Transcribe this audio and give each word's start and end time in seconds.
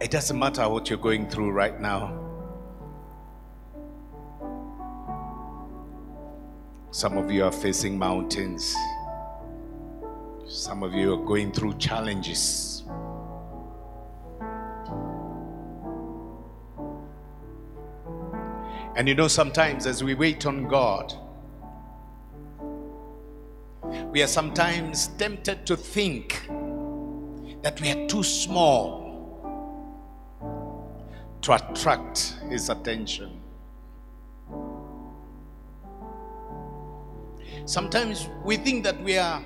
It 0.00 0.12
doesn't 0.12 0.38
matter 0.38 0.68
what 0.68 0.88
you're 0.88 0.98
going 0.98 1.28
through 1.28 1.50
right 1.50 1.80
now. 1.80 2.16
Some 6.92 7.18
of 7.18 7.32
you 7.32 7.44
are 7.44 7.50
facing 7.50 7.98
mountains. 7.98 8.76
Some 10.46 10.84
of 10.84 10.94
you 10.94 11.14
are 11.14 11.24
going 11.24 11.50
through 11.50 11.78
challenges. 11.78 12.84
And 18.94 19.08
you 19.08 19.16
know, 19.16 19.28
sometimes 19.28 19.84
as 19.84 20.04
we 20.04 20.14
wait 20.14 20.46
on 20.46 20.68
God, 20.68 21.12
we 24.12 24.22
are 24.22 24.28
sometimes 24.28 25.08
tempted 25.18 25.66
to 25.66 25.76
think 25.76 26.48
that 27.62 27.80
we 27.80 27.90
are 27.90 28.06
too 28.06 28.22
small 28.22 29.07
to 31.42 31.52
attract 31.54 32.36
His 32.48 32.68
attention. 32.68 33.40
Sometimes 37.64 38.28
we 38.44 38.56
think 38.56 38.84
that 38.84 39.02
we 39.02 39.18
are 39.18 39.42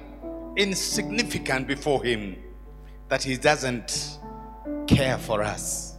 insignificant 0.57 1.67
before 1.67 2.03
Him, 2.05 2.37
that 3.09 3.23
He 3.23 3.37
doesn't 3.37 4.19
care 4.87 5.19
for 5.19 5.43
us. 5.43 5.97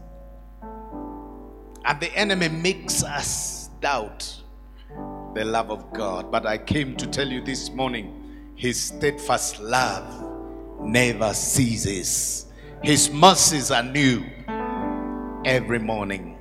And 1.85 1.99
the 1.99 2.16
enemy 2.16 2.47
makes 2.47 3.03
us 3.03 3.69
doubt 3.81 4.41
the 5.33 5.44
love 5.44 5.69
of 5.69 5.91
God. 5.91 6.31
But 6.31 6.45
I 6.45 6.57
came 6.57 6.95
to 6.95 7.07
tell 7.07 7.27
you 7.27 7.41
this 7.41 7.71
morning 7.71 8.53
His 8.55 8.80
steadfast 8.81 9.59
love 9.59 10.30
never 10.81 11.33
ceases, 11.33 12.45
His 12.81 13.11
mercies 13.11 13.71
are 13.71 13.83
new 13.83 14.23
every 15.45 15.79
morning. 15.79 16.38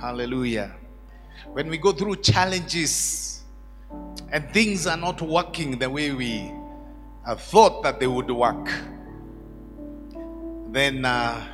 Hallelujah. 0.00 0.74
When 1.52 1.68
we 1.68 1.76
go 1.76 1.92
through 1.92 2.16
challenges 2.16 3.42
and 4.30 4.48
things 4.50 4.86
are 4.86 4.96
not 4.96 5.20
working 5.20 5.78
the 5.78 5.90
way 5.90 6.12
we 6.12 6.50
thought 7.36 7.82
that 7.82 8.00
they 8.00 8.06
would 8.06 8.30
work, 8.30 8.70
then 10.68 11.04
uh, 11.04 11.46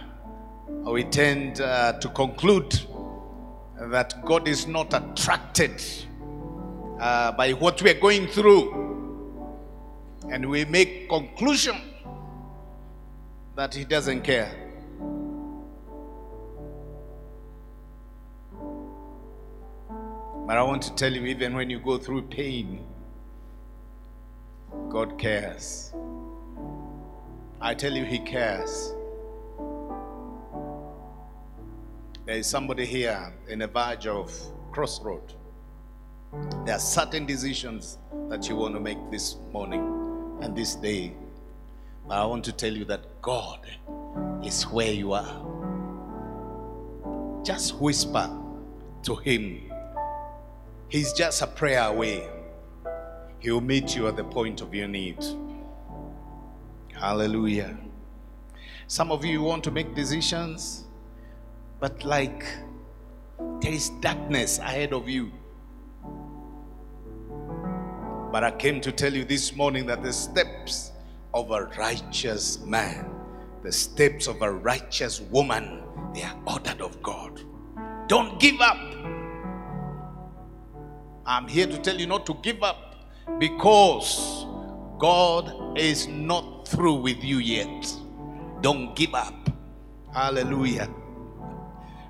we 0.85 1.03
tend 1.05 1.61
uh, 1.61 1.95
to 1.95 2.09
conclude 2.11 2.81
that 3.77 4.25
God 4.25 4.47
is 4.47 4.69
not 4.69 4.95
attracted 4.95 5.83
uh, 7.01 7.33
by 7.33 7.53
what 7.55 7.83
we 7.83 7.91
are 7.91 8.01
going 8.01 8.29
through, 8.29 8.73
and 10.31 10.49
we 10.49 10.65
make 10.65 11.09
conclusion 11.09 11.77
that 13.61 13.75
He 13.75 13.85
doesn't 13.85 14.23
care. 14.23 14.51
But 20.47 20.57
I 20.57 20.63
want 20.63 20.81
to 20.85 20.95
tell 20.95 21.13
you, 21.13 21.27
even 21.27 21.55
when 21.55 21.69
you 21.69 21.79
go 21.79 21.99
through 21.99 22.23
pain, 22.23 22.83
God 24.89 25.19
cares. 25.19 25.93
I 27.61 27.75
tell 27.75 27.93
you, 27.93 28.07
He 28.07 28.21
cares. 28.21 28.95
There 32.25 32.39
is 32.39 32.47
somebody 32.47 32.87
here 32.87 33.31
in 33.47 33.61
a 33.61 33.67
verge 33.67 34.07
of 34.07 34.33
crossroad. 34.73 35.35
There 36.65 36.77
are 36.77 36.79
certain 36.79 37.27
decisions 37.27 37.99
that 38.31 38.49
you 38.49 38.57
want 38.57 38.75
to 38.75 38.81
make 38.81 39.11
this 39.11 39.37
morning 39.53 40.39
and 40.41 40.57
this 40.57 40.77
day. 40.77 41.13
But 42.11 42.19
I 42.19 42.25
want 42.27 42.43
to 42.47 42.53
tell 42.53 42.73
you 42.73 42.85
that 42.87 43.23
God 43.23 43.61
is 44.45 44.65
where 44.65 44.91
you 44.91 45.13
are. 45.13 45.47
Just 47.45 47.77
whisper 47.77 48.29
to 49.05 49.15
Him. 49.15 49.71
He's 50.89 51.13
just 51.13 51.41
a 51.41 51.47
prayer 51.47 51.85
away. 51.85 52.29
He'll 53.39 53.61
meet 53.61 53.95
you 53.95 54.09
at 54.09 54.17
the 54.17 54.25
point 54.25 54.61
of 54.61 54.75
your 54.75 54.89
need. 54.89 55.25
Hallelujah. 56.93 57.79
Some 58.89 59.13
of 59.13 59.25
you 59.25 59.43
want 59.43 59.63
to 59.63 59.71
make 59.71 59.95
decisions, 59.95 60.87
but 61.79 62.05
like 62.05 62.45
there 63.61 63.73
is 63.73 63.91
darkness 64.01 64.59
ahead 64.59 64.93
of 64.93 65.09
you. 65.09 65.31
But 68.33 68.43
I 68.43 68.51
came 68.51 68.81
to 68.81 68.91
tell 68.91 69.15
you 69.15 69.25
this 69.25 69.55
morning 69.55 69.87
that 69.87 70.03
the 70.03 70.13
steps 70.13 70.90
of 71.35 71.51
a 71.51 71.65
righteous 71.79 72.61
man, 72.61 73.11
the 73.63 73.73
steps 73.73 74.27
of 74.27 74.43
a 74.43 74.51
righteous 74.51 75.21
woman, 75.21 75.83
they 76.15 76.23
are 76.23 76.37
ordered 76.47 76.81
of 76.81 77.03
God. 77.03 77.41
Don't 78.09 78.41
give 78.41 78.61
up. 78.61 78.79
I'm 81.27 81.47
here 81.47 81.67
to 81.67 81.79
tell 81.79 81.99
you 81.99 82.07
not 82.07 82.27
to 82.27 82.35
give 82.43 82.63
up 82.63 83.07
because 83.39 84.47
God 84.99 85.79
is 85.79 86.09
not 86.09 86.67
through 86.67 86.97
with 86.97 87.23
you 87.23 87.39
yet. 87.39 87.95
Don't 88.61 88.97
give 88.97 89.15
up. 89.15 89.51
Hallelujah. 90.13 90.89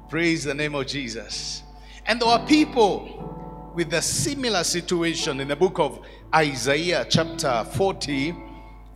Praise 0.08 0.44
the 0.44 0.54
name 0.54 0.74
of 0.74 0.86
Jesus. 0.86 1.62
And 2.06 2.20
there 2.20 2.28
are 2.28 2.44
people 2.46 3.72
with 3.74 3.92
a 3.92 4.02
similar 4.02 4.64
situation 4.64 5.40
in 5.40 5.48
the 5.48 5.56
book 5.56 5.78
of 5.78 6.00
Isaiah, 6.34 7.06
chapter 7.08 7.64
40, 7.74 8.34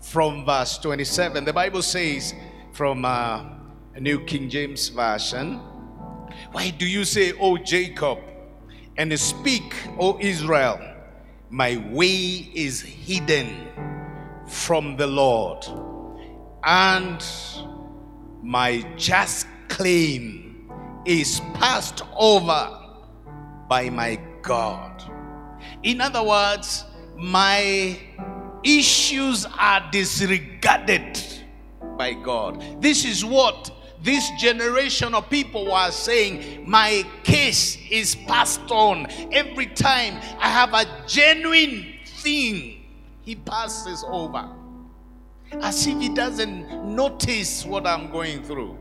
from 0.04 0.44
verse 0.44 0.78
27. 0.78 1.44
The 1.44 1.53
Bible 1.53 1.82
says, 1.82 2.34
from 2.72 3.04
uh, 3.04 3.44
New 3.98 4.20
King 4.25 4.48
James 4.50 4.88
Version, 4.88 5.54
Why 6.53 6.70
do 6.70 6.87
you 6.87 7.04
say, 7.04 7.32
O 7.41 7.56
Jacob, 7.56 8.19
and 8.97 9.19
speak, 9.19 9.75
O 9.98 10.19
Israel, 10.20 10.78
my 11.50 11.76
way 11.91 12.50
is 12.54 12.81
hidden 12.81 13.69
from 14.47 14.97
the 14.97 15.06
Lord, 15.06 15.65
and 16.62 17.25
my 18.42 18.82
just 18.97 19.47
claim 19.69 20.71
is 21.04 21.41
passed 21.54 22.03
over 22.16 22.78
by 23.69 23.88
my 23.91 24.21
God. 24.42 25.03
In 25.82 26.00
other 26.00 26.22
words, 26.22 26.84
my 27.16 27.98
issues 28.65 29.47
are 29.59 29.89
disregarded 29.91 31.23
by 31.97 32.15
God. 32.15 32.65
This 32.81 33.05
is 33.05 33.25
what 33.25 33.71
this 34.03 34.31
generation 34.39 35.15
of 35.15 35.31
people 35.31 35.67
were 35.67 35.91
saying. 35.91 36.69
My 36.69 37.05
case 37.23 37.79
is 37.91 38.15
passed 38.15 38.71
on. 38.71 39.07
Every 39.33 39.67
time 39.67 40.21
I 40.39 40.49
have 40.49 40.75
a 40.75 40.87
genuine 41.07 41.95
thing, 42.05 42.85
he 43.23 43.35
passes 43.35 44.05
over. 44.07 44.49
As 45.63 45.87
if 45.87 45.99
he 46.01 46.09
doesn't 46.09 46.85
notice 46.85 47.65
what 47.65 47.87
I'm 47.87 48.11
going 48.11 48.43
through. 48.43 48.77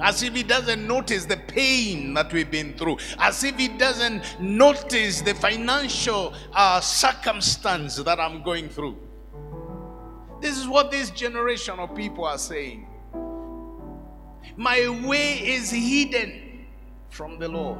As 0.00 0.22
if 0.22 0.34
he 0.34 0.42
doesn't 0.42 0.86
notice 0.86 1.24
the 1.24 1.36
pain 1.36 2.14
that 2.14 2.32
we've 2.32 2.50
been 2.50 2.74
through. 2.74 2.98
As 3.18 3.42
if 3.42 3.56
he 3.56 3.68
doesn't 3.68 4.40
notice 4.40 5.22
the 5.22 5.34
financial 5.34 6.34
uh, 6.52 6.80
circumstance 6.80 7.96
that 7.96 8.20
I'm 8.20 8.42
going 8.42 8.68
through. 8.68 8.96
This 10.40 10.56
is 10.56 10.68
what 10.68 10.90
this 10.90 11.10
generation 11.10 11.78
of 11.78 11.94
people 11.94 12.24
are 12.24 12.38
saying. 12.38 12.86
My 14.56 14.88
way 15.04 15.34
is 15.34 15.70
hidden 15.70 16.66
from 17.10 17.38
the 17.38 17.48
Lord. 17.48 17.78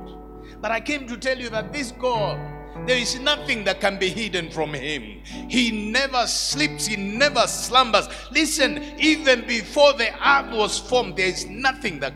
But 0.61 0.71
I 0.71 0.81
came 0.81 1.07
to 1.07 1.17
tell 1.17 1.39
you 1.39 1.51
that 1.51 1.73
this 1.73 1.93
God, 1.93 2.39
there 2.87 2.97
is 2.97 3.19
nothing 3.21 3.65
that 3.65 3.81
can 3.81 3.99
be 3.99 4.09
hidden 4.09 4.51
from 4.51 4.73
Him. 4.73 5.23
He 5.49 5.91
never 5.91 6.27
sleeps, 6.27 6.87
He 6.87 6.97
never 6.97 7.47
slumbers. 7.47 8.09
Listen, 8.31 8.83
even 8.99 9.47
before 9.47 9.93
the 9.95 10.09
earth 10.27 10.53
was 10.53 10.79
formed, 10.79 11.17
there 11.17 11.29
is 11.29 11.47
nothing 11.47 12.01
that 12.01 12.15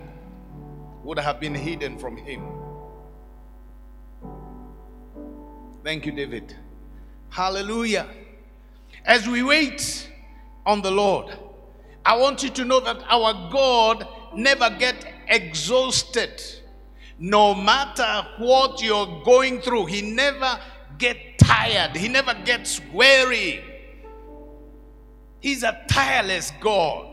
would 1.05 1.19
have 1.19 1.41
been 1.41 1.55
hidden 1.55 1.99
from 1.99 2.17
Him. 2.17 2.43
Thank 5.85 6.07
you, 6.07 6.13
David. 6.13 6.57
Hallelujah. 7.31 8.09
As 9.05 9.29
we 9.29 9.43
wait 9.43 10.09
on 10.65 10.81
the 10.81 10.91
Lord, 10.91 11.37
I 12.05 12.17
want 12.17 12.43
you 12.43 12.51
to 12.51 12.65
know 12.65 12.81
that 12.81 13.03
our 13.09 13.51
God 13.51 14.07
never 14.35 14.71
get 14.71 15.05
exhausted. 15.29 16.43
No 17.25 17.55
matter 17.55 18.27
what 18.39 18.83
you're 18.83 19.23
going 19.23 19.61
through, 19.61 19.87
he 19.87 20.03
never 20.03 20.59
get 20.99 21.39
tired. 21.39 21.97
He 21.97 22.09
never 22.09 22.35
gets 22.35 22.81
weary. 22.93 23.63
He's 25.39 25.63
a 25.63 25.85
tireless 25.89 26.53
God. 26.61 27.07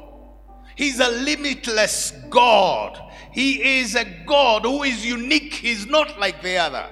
He's 0.76 1.00
a 1.00 1.10
limitless 1.10 2.12
God. 2.32 3.00
He 3.32 3.80
is 3.82 3.94
a 3.94 4.04
God 4.26 4.64
who 4.64 4.82
is 4.82 5.06
unique. 5.06 5.54
He's 5.54 5.86
not 5.86 6.20
like 6.20 6.42
the 6.42 6.58
other. 6.58 6.90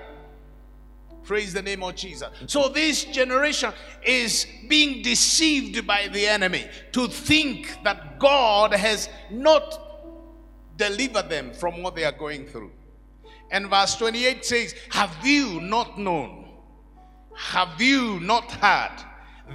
Praise 1.24 1.54
the 1.54 1.64
name 1.64 1.82
of 1.82 1.96
Jesus. 1.96 2.30
So 2.46 2.70
this 2.70 3.04
generation 3.04 3.74
is 4.06 4.46
being 4.68 5.02
deceived 5.02 5.88
by 5.88 6.08
the 6.08 6.28
enemy 6.28 6.68
to 6.92 7.08
think 7.08 7.80
that 7.84 8.20
God 8.20 8.74
has 8.74 9.10
not 9.32 10.76
delivered 10.78 11.30
them 11.30 11.52
from 11.52 11.82
what 11.82 11.96
they 11.96 12.06
are 12.06 12.12
going 12.12 12.46
through. 12.46 12.74
And 13.52 13.70
verse 13.70 13.96
28 13.96 14.46
says, 14.46 14.76
Have 14.92 15.16
you 15.26 15.62
not 15.62 15.98
known? 15.98 16.48
Have 17.36 17.82
you 17.82 18.20
not 18.20 18.52
heard? 18.52 19.04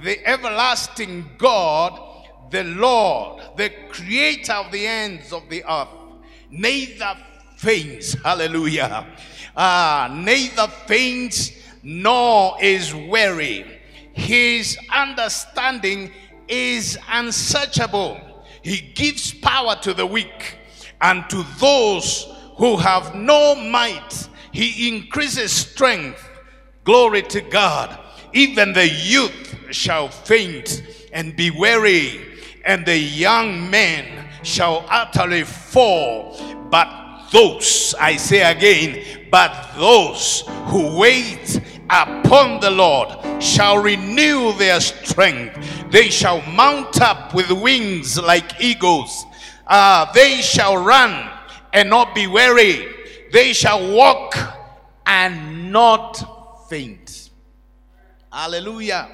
The 0.03 0.25
everlasting 0.27 1.29
God, 1.37 1.99
the 2.49 2.63
Lord, 2.63 3.43
the 3.57 3.71
creator 3.89 4.53
of 4.53 4.71
the 4.71 4.87
ends 4.87 5.31
of 5.31 5.47
the 5.49 5.63
earth, 5.69 5.89
neither 6.49 7.17
faints, 7.57 8.13
hallelujah, 8.23 9.05
uh, 9.55 10.09
neither 10.11 10.67
faints 10.67 11.51
nor 11.83 12.55
is 12.61 12.95
weary. 12.95 13.79
His 14.13 14.77
understanding 14.91 16.11
is 16.47 16.97
unsearchable. 17.09 18.19
He 18.61 18.93
gives 18.95 19.33
power 19.33 19.75
to 19.81 19.93
the 19.93 20.05
weak, 20.05 20.57
and 21.01 21.29
to 21.29 21.43
those 21.59 22.32
who 22.57 22.77
have 22.77 23.15
no 23.15 23.55
might, 23.55 24.29
he 24.51 24.89
increases 24.89 25.51
strength. 25.51 26.29
Glory 26.83 27.23
to 27.23 27.41
God. 27.41 27.99
Even 28.33 28.73
the 28.73 28.87
youth 28.87 29.55
shall 29.71 30.09
faint 30.09 30.83
and 31.13 31.35
be 31.35 31.51
weary, 31.51 32.19
and 32.65 32.85
the 32.85 32.97
young 32.97 33.69
men 33.69 34.27
shall 34.43 34.85
utterly 34.89 35.43
fall. 35.43 36.37
But 36.69 37.29
those, 37.31 37.95
I 37.99 38.15
say 38.17 38.41
again, 38.41 39.27
but 39.31 39.73
those 39.77 40.43
who 40.65 40.97
wait 40.97 41.61
upon 41.89 42.59
the 42.59 42.69
Lord 42.71 43.41
shall 43.41 43.77
renew 43.77 44.53
their 44.53 44.79
strength. 44.79 45.91
They 45.91 46.09
shall 46.09 46.41
mount 46.51 47.01
up 47.01 47.33
with 47.33 47.51
wings 47.51 48.19
like 48.19 48.61
eagles. 48.61 49.25
Uh, 49.65 50.11
they 50.13 50.41
shall 50.41 50.77
run 50.77 51.29
and 51.73 51.89
not 51.89 52.15
be 52.15 52.27
weary. 52.27 52.87
They 53.31 53.51
shall 53.51 53.93
walk 53.93 54.35
and 55.05 55.71
not 55.71 56.69
faint. 56.69 57.31
Hallelujah. 58.31 59.09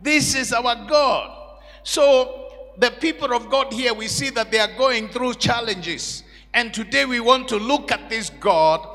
This 0.00 0.34
is 0.34 0.52
our 0.52 0.86
God. 0.88 1.58
So, 1.82 2.42
the 2.78 2.90
people 2.90 3.32
of 3.32 3.48
God 3.48 3.72
here, 3.72 3.94
we 3.94 4.08
see 4.08 4.30
that 4.30 4.50
they 4.50 4.58
are 4.58 4.76
going 4.76 5.08
through 5.08 5.34
challenges. 5.34 6.22
And 6.52 6.72
today 6.72 7.04
we 7.04 7.20
want 7.20 7.48
to 7.48 7.56
look 7.56 7.92
at 7.92 8.10
this 8.10 8.30
God 8.30 8.86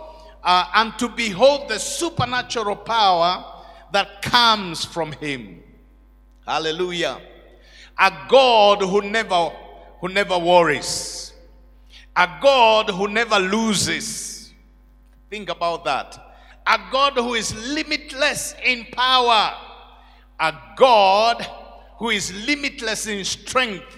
uh, 0.44 0.66
and 0.76 0.98
to 1.00 1.08
behold 1.10 1.70
the 1.70 1.80
supernatural 1.80 2.76
power 2.76 3.46
that 3.92 4.22
comes 4.22 4.86
from 4.86 5.12
Him. 5.14 5.64
Hallelujah. 6.46 7.20
A 7.98 8.12
God 8.30 8.82
who 8.82 9.02
never, 9.02 9.52
who 10.00 10.10
never 10.10 10.38
worries. 10.38 11.31
A 12.16 12.40
God 12.42 12.90
who 12.90 13.08
never 13.08 13.40
loses. 13.40 14.54
Think 15.30 15.50
about 15.50 15.86
that. 15.86 16.18
A 16.68 16.78
God 16.92 17.14
who 17.14 17.36
is 17.36 17.56
limitless 17.74 18.54
in 18.64 18.86
power. 18.92 19.54
A 20.40 20.54
God 20.76 21.46
who 21.98 22.10
is 22.10 22.34
limitless 22.46 23.08
in 23.08 23.24
strength. 23.24 23.98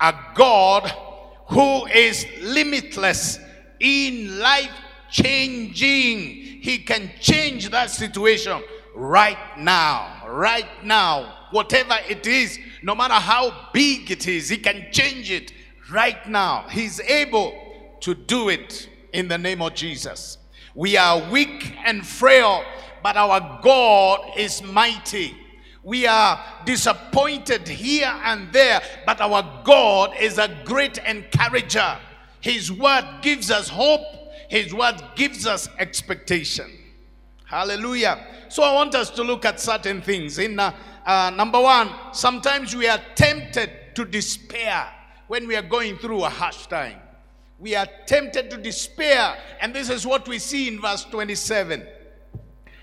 A 0.00 0.14
God 0.34 0.92
who 1.48 1.86
is 1.86 2.26
limitless 2.42 3.38
in 3.80 4.38
life 4.38 4.70
changing. 5.10 6.60
He 6.60 6.78
can 6.78 7.10
change 7.20 7.70
that 7.70 7.90
situation 7.90 8.62
right 8.94 9.38
now. 9.56 10.22
Right 10.28 10.84
now. 10.84 11.46
Whatever 11.50 11.96
it 12.08 12.26
is, 12.26 12.58
no 12.82 12.94
matter 12.94 13.14
how 13.14 13.70
big 13.72 14.10
it 14.10 14.28
is, 14.28 14.50
He 14.50 14.58
can 14.58 14.88
change 14.92 15.30
it 15.30 15.52
right 15.90 16.28
now. 16.28 16.66
He's 16.70 17.00
able 17.00 17.54
to 18.00 18.14
do 18.14 18.48
it 18.48 18.88
in 19.12 19.28
the 19.28 19.38
name 19.38 19.62
of 19.62 19.74
Jesus. 19.74 20.38
We 20.74 20.96
are 20.96 21.30
weak 21.30 21.74
and 21.84 22.06
frail, 22.06 22.64
but 23.02 23.16
our 23.16 23.60
God 23.62 24.32
is 24.36 24.62
mighty. 24.62 25.36
We 25.82 26.06
are 26.06 26.42
disappointed 26.64 27.68
here 27.68 28.12
and 28.24 28.52
there, 28.52 28.80
but 29.06 29.20
our 29.20 29.62
God 29.64 30.14
is 30.18 30.38
a 30.38 30.50
great 30.64 30.98
encourager. 30.98 31.98
His 32.40 32.72
word 32.72 33.04
gives 33.22 33.50
us 33.50 33.68
hope, 33.68 34.00
His 34.48 34.74
word 34.74 35.00
gives 35.14 35.46
us 35.46 35.68
expectation. 35.78 36.70
Hallelujah. 37.44 38.26
So 38.48 38.62
I 38.62 38.74
want 38.74 38.94
us 38.94 39.10
to 39.10 39.22
look 39.22 39.44
at 39.44 39.60
certain 39.60 40.00
things. 40.00 40.38
In 40.38 40.58
uh, 40.58 40.74
uh, 41.06 41.30
number 41.36 41.60
one, 41.60 41.90
sometimes 42.12 42.74
we 42.74 42.88
are 42.88 43.00
tempted 43.14 43.94
to 43.94 44.04
despair 44.04 44.88
when 45.26 45.46
we 45.46 45.56
are 45.56 45.62
going 45.62 45.96
through 45.96 46.24
a 46.24 46.28
harsh 46.28 46.66
time. 46.66 46.98
We 47.58 47.74
are 47.74 47.86
tempted 48.06 48.50
to 48.50 48.56
despair, 48.56 49.36
and 49.60 49.74
this 49.74 49.88
is 49.88 50.06
what 50.06 50.28
we 50.28 50.38
see 50.38 50.68
in 50.68 50.80
verse 50.80 51.04
27. 51.04 51.86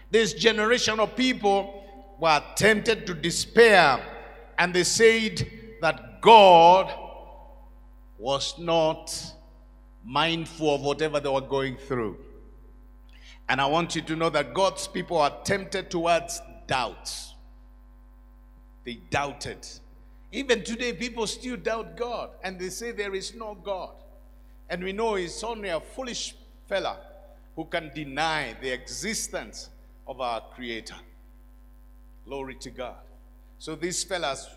This 0.09 0.33
generation 0.33 0.99
of 0.99 1.15
people 1.15 1.83
were 2.19 2.41
tempted 2.55 3.05
to 3.07 3.13
despair, 3.13 4.01
and 4.57 4.73
they 4.73 4.83
said 4.83 5.47
that 5.81 6.21
God 6.21 6.91
was 8.17 8.57
not 8.59 9.13
mindful 10.03 10.75
of 10.75 10.81
whatever 10.81 11.19
they 11.19 11.29
were 11.29 11.41
going 11.41 11.75
through. 11.75 12.17
And 13.49 13.59
I 13.59 13.65
want 13.65 13.95
you 13.95 14.01
to 14.03 14.15
know 14.15 14.29
that 14.29 14.53
God's 14.53 14.87
people 14.87 15.17
are 15.17 15.33
tempted 15.43 15.91
towards 15.91 16.41
doubts. 16.67 17.33
They 18.85 18.95
doubted. 19.09 19.67
Even 20.31 20.63
today, 20.63 20.93
people 20.93 21.27
still 21.27 21.57
doubt 21.57 21.97
God 21.97 22.29
and 22.43 22.57
they 22.57 22.69
say 22.69 22.91
there 22.91 23.13
is 23.13 23.35
no 23.35 23.55
God. 23.55 23.91
And 24.69 24.83
we 24.83 24.93
know 24.93 25.15
it's 25.15 25.43
only 25.43 25.69
a 25.69 25.79
foolish 25.79 26.35
fella 26.67 26.97
who 27.55 27.65
can 27.65 27.91
deny 27.93 28.55
the 28.61 28.69
existence 28.69 29.69
of 30.07 30.21
our 30.21 30.41
Creator. 30.55 30.95
Glory 32.25 32.55
to 32.55 32.69
God. 32.69 32.95
So 33.59 33.75
these 33.75 34.03
fellas, 34.03 34.47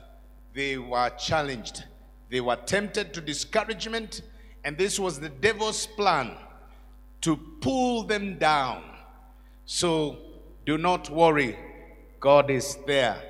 they 0.55 0.79
were 0.79 1.11
challenged. 1.11 1.85
They 2.31 2.41
were 2.41 2.57
tempted 2.57 3.13
to 3.15 3.21
discouragement, 3.21 4.23
and 4.65 4.79
this 4.79 4.99
was 4.99 5.19
the 5.19 5.29
devil's 5.29 5.87
plan 5.87 6.37
to 7.23 7.37
pull 7.61 8.05
them 8.05 8.39
down. 8.39 8.85
So 9.67 10.19
do 10.65 10.79
not 10.79 11.11
worry, 11.11 11.59
God 12.21 12.51
is 12.51 12.79
there 12.87 13.21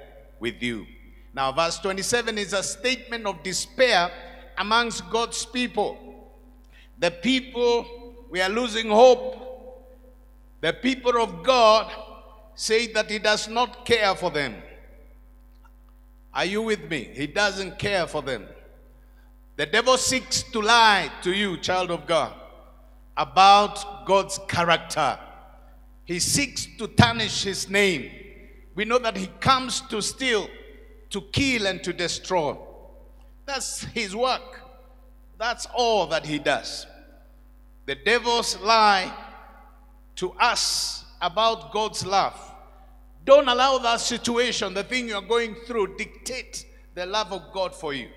with 0.40 0.62
you. 0.62 0.86
Now, 1.34 1.50
verse 1.50 1.78
27 1.80 2.38
is 2.38 2.52
a 2.52 2.62
statement 2.62 3.26
of 3.26 3.42
despair 3.42 4.10
amongst 4.56 5.08
God's 5.10 5.44
people. 5.44 5.98
The 6.98 7.10
people, 7.10 7.86
we 8.30 8.40
are 8.40 8.48
losing 8.48 8.88
hope. 8.88 9.40
The 10.60 10.72
people 10.72 11.20
of 11.20 11.42
God 11.42 11.92
say 12.54 12.86
that 12.92 13.10
He 13.10 13.18
does 13.18 13.48
not 13.48 13.84
care 13.84 14.14
for 14.14 14.30
them. 14.30 14.54
Are 16.32 16.44
you 16.44 16.62
with 16.62 16.88
me? 16.88 17.10
He 17.12 17.26
doesn't 17.26 17.78
care 17.78 18.06
for 18.06 18.22
them. 18.22 18.46
The 19.56 19.66
devil 19.66 19.96
seeks 19.96 20.42
to 20.44 20.60
lie 20.60 21.10
to 21.22 21.32
you, 21.32 21.56
child 21.58 21.90
of 21.90 22.06
God, 22.06 22.32
about 23.16 24.04
God's 24.06 24.38
character. 24.48 25.18
He 26.04 26.18
seeks 26.18 26.66
to 26.78 26.88
tarnish 26.88 27.44
his 27.44 27.68
name. 27.68 28.10
We 28.74 28.84
know 28.84 28.98
that 28.98 29.16
he 29.16 29.28
comes 29.38 29.80
to 29.82 30.02
steal, 30.02 30.48
to 31.14 31.20
kill, 31.20 31.68
and 31.68 31.80
to 31.84 31.92
destroy. 31.92 32.56
That's 33.46 33.84
his 33.84 34.16
work. 34.16 34.60
That's 35.38 35.68
all 35.72 36.08
that 36.08 36.26
he 36.26 36.40
does. 36.40 36.88
The 37.86 37.94
devil's 37.94 38.58
lie 38.58 39.14
to 40.16 40.32
us 40.32 41.04
about 41.22 41.72
God's 41.72 42.04
love. 42.04 42.34
Don't 43.24 43.46
allow 43.46 43.78
that 43.78 44.00
situation, 44.00 44.74
the 44.74 44.82
thing 44.82 45.06
you're 45.06 45.22
going 45.22 45.54
through, 45.68 45.96
dictate 45.96 46.66
the 46.96 47.06
love 47.06 47.32
of 47.32 47.52
God 47.52 47.76
for 47.76 47.94
you. 47.94 48.08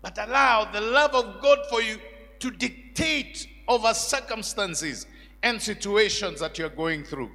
But 0.00 0.16
allow 0.16 0.70
the 0.70 0.80
love 0.80 1.16
of 1.16 1.42
God 1.42 1.58
for 1.68 1.82
you 1.82 1.98
to 2.38 2.50
dictate 2.52 3.48
over 3.66 3.92
circumstances 3.92 5.08
and 5.42 5.60
situations 5.60 6.38
that 6.38 6.60
you're 6.60 6.68
going 6.68 7.02
through. 7.02 7.32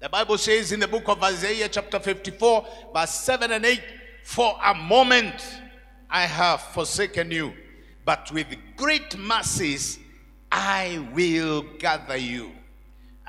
The 0.00 0.08
Bible 0.08 0.38
says 0.38 0.72
in 0.72 0.80
the 0.80 0.88
book 0.88 1.08
of 1.08 1.22
Isaiah, 1.22 1.68
chapter 1.68 2.00
54, 2.00 2.66
verse 2.94 3.10
7 3.10 3.52
and 3.52 3.64
8, 3.64 3.80
For 4.24 4.58
a 4.64 4.74
moment 4.74 5.44
I 6.10 6.22
have 6.22 6.60
forsaken 6.60 7.30
you, 7.30 7.52
but 8.04 8.30
with 8.32 8.46
great 8.76 9.16
mercies 9.16 9.98
I 10.50 11.08
will 11.14 11.62
gather 11.78 12.16
you. 12.16 12.52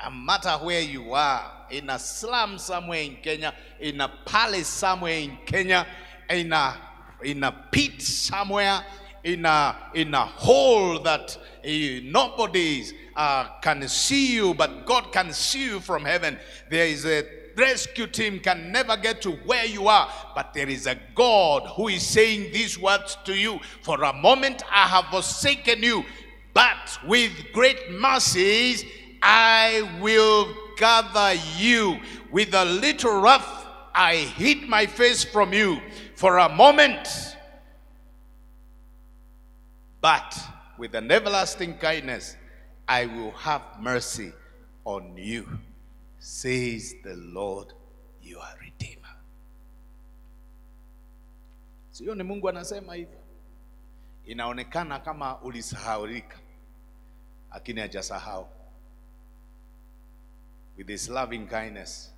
No 0.02 0.10
matter 0.10 0.50
where 0.50 0.82
you 0.82 1.12
are, 1.14 1.66
in 1.70 1.88
a 1.90 1.98
slum 1.98 2.58
somewhere 2.58 3.00
in 3.00 3.16
Kenya, 3.16 3.54
in 3.80 4.00
a 4.00 4.08
palace 4.26 4.68
somewhere 4.68 5.18
in 5.18 5.38
Kenya, 5.46 5.86
in 6.28 6.52
a, 6.52 6.76
in 7.22 7.42
a 7.42 7.52
pit 7.70 8.02
somewhere, 8.02 8.84
in 9.22 9.46
a, 9.46 9.76
in 9.94 10.12
a 10.12 10.24
hole 10.24 10.98
that 11.00 11.36
uh, 11.36 11.68
nobody 12.04 12.84
uh, 13.16 13.48
can 13.60 13.86
see 13.88 14.34
you, 14.34 14.54
but 14.54 14.86
God 14.86 15.12
can 15.12 15.32
see 15.32 15.64
you 15.64 15.80
from 15.80 16.04
heaven. 16.04 16.38
There 16.70 16.86
is 16.86 17.04
a 17.06 17.24
rescue 17.56 18.06
team 18.06 18.40
can 18.40 18.72
never 18.72 18.96
get 18.96 19.22
to 19.22 19.32
where 19.32 19.64
you 19.64 19.88
are, 19.88 20.08
but 20.34 20.52
there 20.54 20.68
is 20.68 20.86
a 20.86 20.98
God 21.14 21.68
who 21.76 21.88
is 21.88 22.04
saying 22.04 22.52
these 22.52 22.78
words 22.78 23.16
to 23.24 23.34
you. 23.34 23.60
For 23.82 24.02
a 24.02 24.12
moment 24.12 24.62
I 24.70 24.86
have 24.88 25.06
forsaken 25.06 25.82
you, 25.82 26.04
but 26.52 26.98
with 27.06 27.32
great 27.52 27.90
mercies 27.92 28.84
I 29.22 29.98
will 30.00 30.52
gather 30.76 31.38
you. 31.56 32.00
With 32.32 32.54
a 32.54 32.64
little 32.64 33.20
wrath 33.20 33.66
I 33.94 34.16
hid 34.16 34.68
my 34.68 34.86
face 34.86 35.22
from 35.22 35.52
you 35.52 35.80
for 36.16 36.38
a 36.38 36.48
moment. 36.48 37.36
But 40.00 40.36
with 40.76 40.94
an 40.94 41.10
everlasting 41.10 41.78
kindness 41.78 42.36
I 42.86 43.06
will 43.06 43.30
have 43.32 43.62
mercy 43.80 44.32
on 44.84 45.16
you, 45.16 45.48
says 46.18 46.94
the 47.02 47.16
Lord 47.16 47.72
your 48.22 48.44
Redeemer. 48.60 49.14
Sio 51.90 52.14
ni 52.14 52.22
Mungu 52.22 52.48
anasema 52.48 52.94
hivyo. 52.94 53.18
Inaonekana 54.26 54.98
kama 54.98 55.40
ulisahaulika, 55.42 56.38
lakini 57.52 57.80
hajasahau. 57.80 58.48
With 60.78 60.88
his 60.88 61.08
loving 61.08 61.46
kindness, 61.46 62.12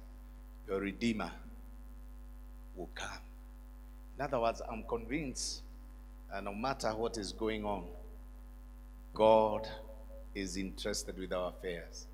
your 0.68 0.82
Redeemer 0.82 1.32
will 2.76 2.88
come. 2.94 3.20
In 4.18 4.24
other 4.24 4.38
words, 4.38 4.62
I'm 4.72 4.82
convinced 4.82 5.62
that 6.30 6.42
no 6.44 6.54
matter 6.54 6.94
what 6.94 7.16
is 7.16 7.36
going 7.36 7.64
on, 7.64 7.84
God 9.14 9.68
is 10.36 10.56
interested 10.56 11.18
with 11.18 11.32
our 11.32 11.48
affairs. 11.48 12.06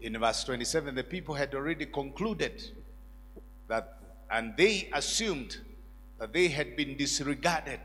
In 0.00 0.18
verse 0.18 0.44
27, 0.44 0.94
the 0.94 1.04
people 1.04 1.34
had 1.34 1.54
already 1.54 1.86
concluded 1.86 2.62
that, 3.68 3.98
and 4.30 4.54
they 4.56 4.90
assumed 4.92 5.58
that 6.18 6.32
they 6.32 6.48
had 6.48 6.76
been 6.76 6.96
disregarded. 6.96 7.80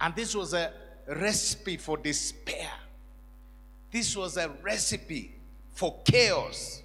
And 0.00 0.14
this 0.16 0.34
was 0.34 0.54
a 0.54 0.72
recipe 1.06 1.76
for 1.76 1.96
despair. 1.98 2.70
This 3.90 4.16
was 4.16 4.36
a 4.36 4.48
recipe 4.62 5.34
for 5.72 5.96
chaos. 6.04 6.82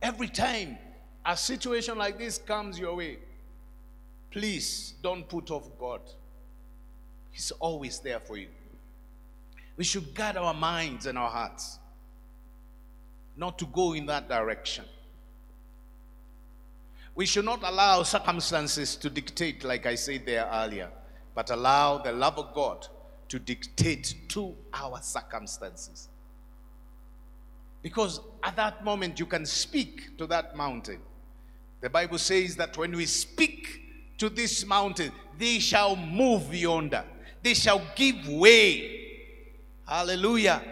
Every 0.00 0.28
time 0.28 0.78
a 1.24 1.36
situation 1.36 1.98
like 1.98 2.18
this 2.18 2.38
comes 2.38 2.78
your 2.78 2.96
way, 2.96 3.18
please 4.30 4.94
don't 5.02 5.28
put 5.28 5.50
off 5.50 5.68
God. 5.78 6.00
He's 7.30 7.50
always 7.52 7.98
there 8.00 8.18
for 8.20 8.36
you. 8.36 8.48
We 9.76 9.84
should 9.84 10.14
guard 10.14 10.36
our 10.36 10.54
minds 10.54 11.06
and 11.06 11.16
our 11.16 11.30
hearts 11.30 11.78
not 13.36 13.58
to 13.58 13.66
go 13.66 13.94
in 13.94 14.06
that 14.06 14.28
direction. 14.28 14.84
We 17.14 17.26
should 17.26 17.44
not 17.44 17.62
allow 17.62 18.02
circumstances 18.02 18.96
to 18.96 19.10
dictate, 19.10 19.64
like 19.64 19.86
I 19.86 19.94
said 19.94 20.24
there 20.26 20.48
earlier, 20.50 20.90
but 21.34 21.50
allow 21.50 21.98
the 21.98 22.12
love 22.12 22.38
of 22.38 22.54
God 22.54 22.86
to 23.28 23.38
dictate 23.38 24.14
to 24.28 24.54
our 24.72 25.00
circumstances. 25.02 26.08
Because 27.82 28.20
at 28.42 28.56
that 28.56 28.84
moment, 28.84 29.18
you 29.18 29.26
can 29.26 29.44
speak 29.44 30.16
to 30.18 30.26
that 30.28 30.56
mountain. 30.56 31.00
The 31.80 31.90
Bible 31.90 32.18
says 32.18 32.56
that 32.56 32.76
when 32.78 32.92
we 32.92 33.06
speak 33.06 33.80
to 34.18 34.28
this 34.28 34.64
mountain, 34.64 35.12
they 35.36 35.58
shall 35.58 35.96
move 35.96 36.54
yonder, 36.54 37.04
they 37.42 37.54
shall 37.54 37.82
give 37.96 38.28
way. 38.28 39.01
Hallelujah. 39.86 40.62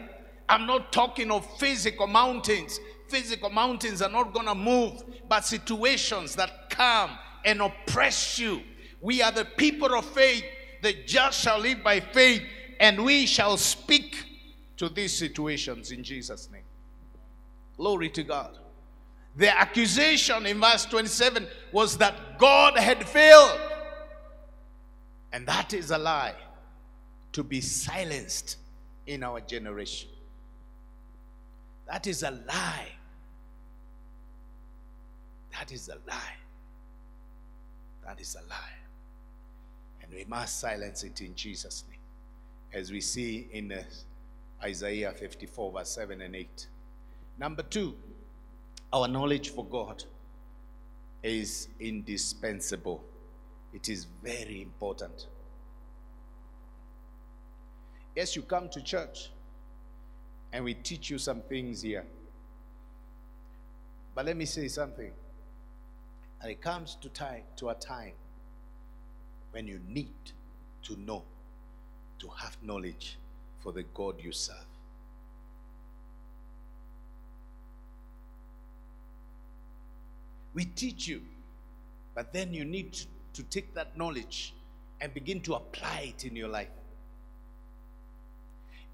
I'm 0.48 0.66
not 0.66 0.92
talking 0.92 1.30
of 1.30 1.46
physical 1.58 2.06
mountains. 2.06 2.80
Physical 3.08 3.50
mountains 3.50 4.02
are 4.02 4.10
not 4.10 4.32
going 4.32 4.46
to 4.46 4.54
move, 4.54 5.02
but 5.28 5.44
situations 5.44 6.34
that 6.36 6.70
come 6.70 7.10
and 7.44 7.60
oppress 7.60 8.38
you. 8.38 8.62
We 9.00 9.22
are 9.22 9.32
the 9.32 9.44
people 9.44 9.94
of 9.94 10.04
faith. 10.04 10.44
The 10.82 10.94
just 11.06 11.40
shall 11.40 11.58
live 11.58 11.82
by 11.82 12.00
faith, 12.00 12.42
and 12.78 13.04
we 13.04 13.26
shall 13.26 13.56
speak 13.56 14.24
to 14.78 14.88
these 14.88 15.16
situations 15.16 15.90
in 15.90 16.02
Jesus' 16.02 16.48
name. 16.50 16.62
Glory 17.76 18.08
to 18.10 18.22
God. 18.22 18.58
The 19.36 19.56
accusation 19.56 20.46
in 20.46 20.60
verse 20.60 20.86
27 20.86 21.46
was 21.72 21.98
that 21.98 22.38
God 22.38 22.78
had 22.78 23.06
failed. 23.06 23.60
And 25.32 25.46
that 25.46 25.72
is 25.72 25.90
a 25.90 25.98
lie 25.98 26.34
to 27.32 27.44
be 27.44 27.60
silenced 27.60 28.56
in 29.10 29.24
our 29.24 29.40
generation. 29.40 30.08
That 31.88 32.06
is 32.06 32.22
a 32.22 32.30
lie. 32.30 32.92
That 35.52 35.72
is 35.72 35.88
a 35.88 35.96
lie. 36.08 36.36
That 38.06 38.20
is 38.20 38.36
a 38.36 38.48
lie. 38.48 38.78
And 40.02 40.12
we 40.12 40.24
must 40.26 40.60
silence 40.60 41.02
it 41.02 41.20
in 41.20 41.34
Jesus' 41.34 41.84
name. 41.90 41.98
As 42.72 42.92
we 42.92 43.00
see 43.00 43.48
in 43.50 43.74
Isaiah 44.62 45.10
54, 45.10 45.72
verse 45.72 45.90
7 45.90 46.20
and 46.20 46.36
8. 46.36 46.66
Number 47.36 47.64
two, 47.64 47.96
our 48.92 49.08
knowledge 49.08 49.50
for 49.50 49.64
God 49.64 50.04
is 51.24 51.66
indispensable. 51.80 53.02
It 53.74 53.88
is 53.88 54.06
very 54.22 54.62
important. 54.62 55.26
Yes, 58.20 58.36
you 58.36 58.42
come 58.42 58.68
to 58.68 58.82
church 58.82 59.30
and 60.52 60.62
we 60.62 60.74
teach 60.74 61.08
you 61.08 61.16
some 61.16 61.40
things 61.40 61.80
here. 61.80 62.04
But 64.14 64.26
let 64.26 64.36
me 64.36 64.44
say 64.44 64.68
something. 64.68 65.10
And 66.42 66.50
it 66.50 66.60
comes 66.60 66.98
to 67.00 67.08
time 67.08 67.44
to 67.56 67.70
a 67.70 67.74
time 67.74 68.12
when 69.52 69.66
you 69.66 69.80
need 69.88 70.12
to 70.82 71.00
know, 71.00 71.24
to 72.18 72.28
have 72.28 72.58
knowledge 72.62 73.16
for 73.62 73.72
the 73.72 73.84
God 73.84 74.16
you 74.22 74.32
serve. 74.32 74.68
We 80.52 80.66
teach 80.66 81.08
you, 81.08 81.22
but 82.14 82.34
then 82.34 82.52
you 82.52 82.66
need 82.66 82.92
to, 82.92 83.06
to 83.32 83.42
take 83.44 83.72
that 83.76 83.96
knowledge 83.96 84.52
and 85.00 85.14
begin 85.14 85.40
to 85.40 85.54
apply 85.54 86.12
it 86.14 86.26
in 86.26 86.36
your 86.36 86.48
life. 86.48 86.68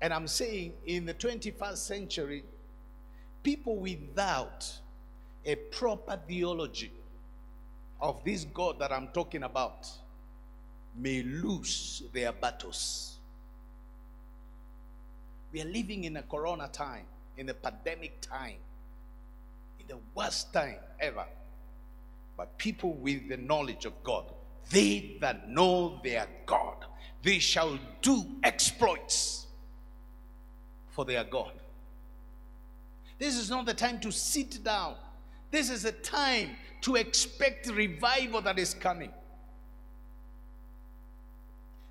And 0.00 0.12
I'm 0.12 0.29
saying 0.29 0.75
in 0.85 1.07
the 1.07 1.15
21st 1.15 1.76
century, 1.76 2.45
people 3.43 3.76
without 3.76 4.71
a 5.45 5.55
proper 5.55 6.19
theology 6.29 6.93
of 8.00 8.23
this 8.25 8.45
God 8.45 8.79
that 8.81 8.93
I'm 8.93 9.09
talking 9.09 9.45
about 9.45 9.88
may 10.97 11.23
lose 11.23 12.03
their 12.12 12.33
battles. 12.33 13.19
We 15.53 15.62
are 15.62 15.67
living 15.67 16.05
in 16.05 16.17
a 16.17 16.23
corona 16.23 16.69
time, 16.69 17.07
in 17.37 17.49
a 17.49 17.55
pandemic 17.55 18.21
time, 18.21 18.57
in 19.81 19.87
the 19.87 19.99
worst 20.15 20.53
time 20.53 20.79
ever. 21.00 21.25
But 22.37 22.59
people 22.59 22.93
with 22.95 23.29
the 23.29 23.38
knowledge 23.38 23.87
of 23.87 23.93
God, 24.05 24.25
they 24.71 25.17
that 25.21 25.49
know 25.49 26.00
their 26.05 26.26
God, 26.45 26.85
they 27.23 27.38
shall 27.38 27.79
do 28.03 28.26
exploits 28.43 29.46
for 30.97 31.05
their 31.05 31.25
God. 31.25 31.53
This 33.19 33.37
is 33.37 33.50
not 33.50 33.67
the 33.67 33.75
time 33.75 34.00
to 34.00 34.11
sit 34.11 34.65
down. 34.65 34.95
This 35.50 35.69
is 35.69 35.85
a 35.85 35.93
time 35.93 36.57
to 36.81 36.97
expect 36.97 37.69
revival 37.69 38.41
that 38.41 38.59
is 38.59 38.73
coming. 38.73 39.12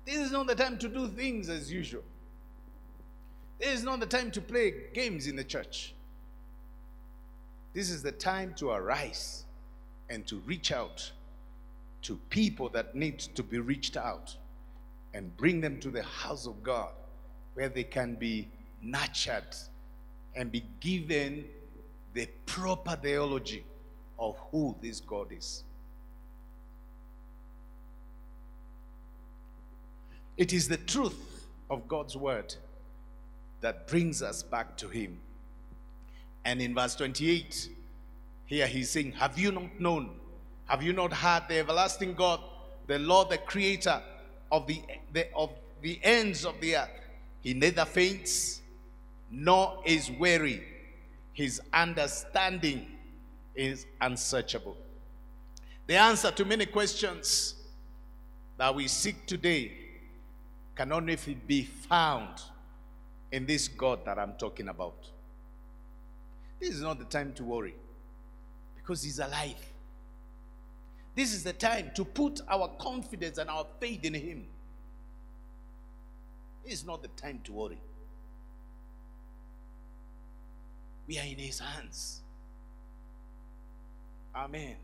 This 0.04 0.16
is 0.16 0.32
not 0.32 0.48
the 0.48 0.56
time 0.56 0.76
to 0.78 0.88
do 0.88 1.06
things 1.06 1.48
as 1.48 1.72
usual. 1.72 2.02
This 3.60 3.78
is 3.78 3.84
not 3.84 4.00
the 4.00 4.06
time 4.06 4.32
to 4.32 4.40
play 4.40 4.74
games 4.92 5.28
in 5.28 5.36
the 5.36 5.44
church. 5.44 5.94
This 7.74 7.90
is 7.90 8.02
the 8.02 8.12
time 8.12 8.54
to 8.56 8.70
arise 8.70 9.44
and 10.10 10.26
to 10.26 10.36
reach 10.46 10.72
out 10.72 11.12
to 12.02 12.16
people 12.30 12.68
that 12.70 12.96
need 12.96 13.20
to 13.20 13.42
be 13.44 13.60
reached 13.60 13.96
out 13.96 14.36
and 15.14 15.36
bring 15.36 15.60
them 15.60 15.78
to 15.80 15.90
the 15.90 16.02
house 16.02 16.46
of 16.46 16.62
God 16.64 16.90
where 17.54 17.68
they 17.68 17.84
can 17.84 18.16
be 18.16 18.48
nurtured 18.82 19.54
and 20.34 20.50
be 20.50 20.64
given 20.80 21.44
the 22.14 22.26
proper 22.46 22.96
theology 22.96 23.64
of 24.18 24.36
who 24.50 24.76
this 24.80 25.00
God 25.00 25.32
is. 25.32 25.64
It 30.36 30.52
is 30.52 30.68
the 30.68 30.76
truth 30.76 31.46
of 31.70 31.88
God's 31.88 32.16
word 32.16 32.54
that 33.60 33.88
brings 33.88 34.22
us 34.22 34.42
back 34.42 34.76
to 34.78 34.88
Him. 34.88 35.18
And 36.44 36.60
in 36.60 36.74
verse 36.74 36.94
28, 36.94 37.70
here 38.44 38.66
he's 38.66 38.90
saying, 38.90 39.12
Have 39.12 39.38
you 39.38 39.50
not 39.50 39.80
known? 39.80 40.10
Have 40.66 40.82
you 40.82 40.92
not 40.92 41.12
heard 41.12 41.44
the 41.48 41.58
everlasting 41.58 42.14
God, 42.14 42.40
the 42.86 42.98
Lord, 42.98 43.30
the 43.30 43.38
Creator, 43.38 44.02
of 44.50 44.66
the, 44.66 44.80
the 45.12 45.32
of 45.34 45.50
the 45.82 45.98
ends 46.02 46.44
of 46.44 46.60
the 46.60 46.76
earth. 46.76 46.90
He 47.40 47.54
neither 47.54 47.84
faints 47.84 48.62
nor 49.30 49.82
is 49.84 50.10
weary. 50.10 50.62
His 51.32 51.60
understanding 51.72 52.86
is 53.54 53.86
unsearchable. 54.00 54.76
The 55.86 55.96
answer 55.96 56.30
to 56.30 56.44
many 56.44 56.66
questions 56.66 57.54
that 58.56 58.74
we 58.74 58.88
seek 58.88 59.26
today 59.26 59.72
can 60.74 60.92
only 60.92 61.16
be 61.46 61.62
found 61.62 62.40
in 63.32 63.46
this 63.46 63.68
God 63.68 64.04
that 64.04 64.18
I'm 64.18 64.34
talking 64.34 64.68
about. 64.68 65.10
This 66.60 66.70
is 66.70 66.82
not 66.82 66.98
the 66.98 67.04
time 67.04 67.32
to 67.34 67.44
worry 67.44 67.74
because 68.76 69.02
He's 69.02 69.18
alive. 69.18 69.54
This 71.14 71.32
is 71.32 71.42
the 71.42 71.52
time 71.52 71.90
to 71.94 72.04
put 72.04 72.40
our 72.48 72.68
confidence 72.78 73.38
and 73.38 73.48
our 73.48 73.66
faith 73.80 74.04
in 74.04 74.14
Him. 74.14 74.46
It's 76.64 76.84
not 76.84 77.02
the 77.02 77.08
time 77.08 77.40
to 77.44 77.52
worry. 77.52 77.80
We 81.06 81.18
are 81.18 81.24
in 81.24 81.38
His 81.38 81.60
hands. 81.60 82.20
Amen. 84.34 84.76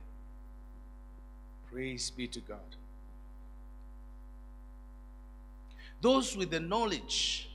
Praise 1.70 2.10
be 2.10 2.26
to 2.28 2.40
God. 2.40 2.58
Those 6.00 6.36
with 6.36 6.50
the 6.50 6.60
knowledge 6.60 7.48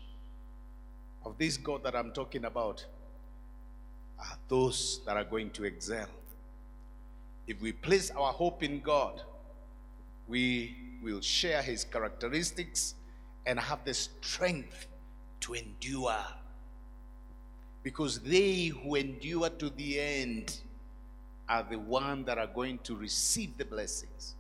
of 1.25 1.37
this 1.37 1.57
God 1.57 1.83
that 1.83 1.95
I'm 1.95 2.11
talking 2.11 2.45
about 2.45 2.85
are 4.19 4.37
those 4.47 5.01
that 5.05 5.17
are 5.17 5.23
going 5.23 5.49
to 5.51 5.65
excel. 5.65 6.07
If 7.45 7.61
we 7.61 7.71
place 7.71 8.11
our 8.11 8.31
hope 8.33 8.63
in 8.63 8.79
God, 8.79 9.21
we 10.27 10.75
will 11.01 11.21
share 11.21 11.61
his 11.61 11.83
characteristics 11.83 12.95
and 13.45 13.59
have 13.59 13.83
the 13.85 13.93
strength 13.93 14.87
to 15.41 15.53
endure. 15.53 16.23
Because 17.87 18.19
they 18.19 18.65
who 18.65 18.95
endure 18.95 19.49
to 19.49 19.69
the 19.69 19.97
end 19.97 20.59
are 21.47 21.63
the 21.63 21.79
ones 21.79 22.25
that 22.25 22.37
are 22.37 22.47
going 22.53 22.79
to 22.79 22.97
receive 22.97 23.57
the 23.57 23.63
blessings. 23.63 24.35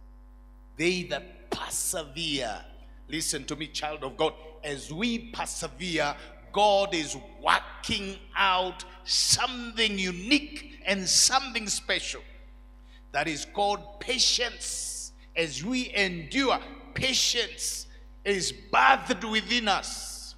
They 0.75 1.03
that 1.03 1.49
persevere. 1.49 2.59
Listen 3.07 3.45
to 3.45 3.55
me, 3.55 3.67
child 3.67 4.03
of 4.03 4.17
God. 4.17 4.33
As 4.65 4.91
we 4.91 5.29
persevere, 5.31 6.13
God 6.51 6.93
is 6.93 7.15
working 7.41 8.17
out 8.35 8.83
something 9.05 9.97
unique 9.97 10.81
and 10.85 11.07
something 11.07 11.69
special 11.69 12.23
that 13.13 13.29
is 13.29 13.45
called 13.53 14.01
patience. 14.01 15.13
As 15.37 15.63
we 15.63 15.95
endure, 15.95 16.59
patience 16.95 17.87
is 18.25 18.53
birthed 18.73 19.23
within 19.31 19.69
us. 19.69 20.35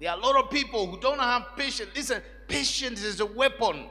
There 0.00 0.10
are 0.10 0.18
a 0.18 0.20
lot 0.20 0.42
of 0.42 0.50
people 0.50 0.86
who 0.86 0.98
don't 0.98 1.20
have 1.20 1.54
patience. 1.56 1.90
Listen, 1.94 2.22
patience 2.50 3.04
is 3.04 3.20
a 3.20 3.26
weapon 3.26 3.86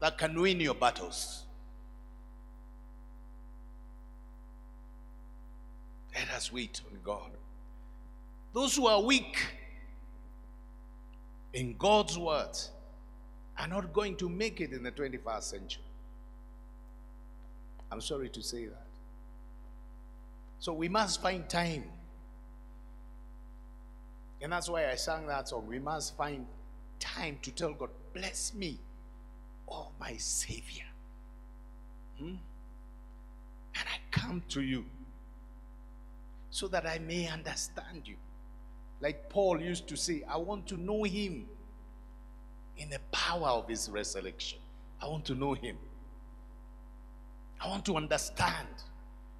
that 0.00 0.18
can 0.18 0.40
win 0.40 0.58
your 0.58 0.74
battles. 0.74 1.44
Let 6.14 6.30
us 6.30 6.52
wait 6.52 6.80
on 6.90 6.98
God. 7.04 7.30
Those 8.52 8.74
who 8.76 8.86
are 8.86 9.00
weak 9.00 9.36
in 11.52 11.76
God's 11.78 12.18
word 12.18 12.56
are 13.58 13.68
not 13.68 13.92
going 13.92 14.16
to 14.16 14.28
make 14.28 14.60
it 14.60 14.72
in 14.72 14.82
the 14.82 14.90
21st 14.90 15.42
century. 15.42 15.82
I'm 17.90 18.00
sorry 18.00 18.30
to 18.30 18.42
say 18.42 18.66
that. 18.66 18.86
So 20.58 20.72
we 20.72 20.88
must 20.88 21.20
find 21.20 21.46
time. 21.48 21.84
And 24.40 24.52
that's 24.52 24.68
why 24.68 24.90
I 24.90 24.94
sang 24.94 25.26
that 25.26 25.48
song. 25.48 25.66
We 25.66 25.78
must 25.78 26.16
find 26.16 26.46
time 27.02 27.38
to 27.42 27.50
tell 27.50 27.72
God, 27.74 27.90
bless 28.14 28.54
me, 28.54 28.78
oh 29.68 29.88
my 29.98 30.16
Savior. 30.16 30.84
Hmm? 32.18 32.36
And 33.74 33.86
I 33.88 33.98
come 34.12 34.42
to 34.50 34.62
you 34.62 34.84
so 36.50 36.68
that 36.68 36.86
I 36.86 36.98
may 36.98 37.26
understand 37.26 38.06
you. 38.06 38.14
Like 39.00 39.28
Paul 39.28 39.60
used 39.60 39.88
to 39.88 39.96
say, 39.96 40.22
I 40.28 40.36
want 40.36 40.68
to 40.68 40.76
know 40.76 41.02
him 41.02 41.48
in 42.78 42.88
the 42.88 43.00
power 43.10 43.48
of 43.48 43.68
his 43.68 43.90
resurrection. 43.90 44.60
I 45.00 45.08
want 45.08 45.24
to 45.24 45.34
know 45.34 45.54
him. 45.54 45.76
I 47.60 47.68
want 47.68 47.84
to 47.86 47.96
understand 47.96 48.68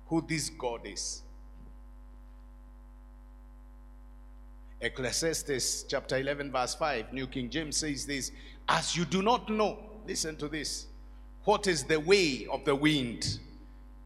who 0.06 0.24
this 0.26 0.50
God 0.50 0.80
is. 0.84 1.22
Ecclesiastes 4.82 5.84
chapter 5.84 6.18
11, 6.18 6.50
verse 6.50 6.74
5, 6.74 7.12
New 7.12 7.28
King 7.28 7.48
James 7.48 7.76
says 7.76 8.04
this 8.04 8.32
As 8.68 8.96
you 8.96 9.04
do 9.04 9.22
not 9.22 9.48
know, 9.48 9.78
listen 10.06 10.34
to 10.36 10.48
this, 10.48 10.86
what 11.44 11.68
is 11.68 11.84
the 11.84 12.00
way 12.00 12.48
of 12.50 12.64
the 12.64 12.74
wind 12.74 13.38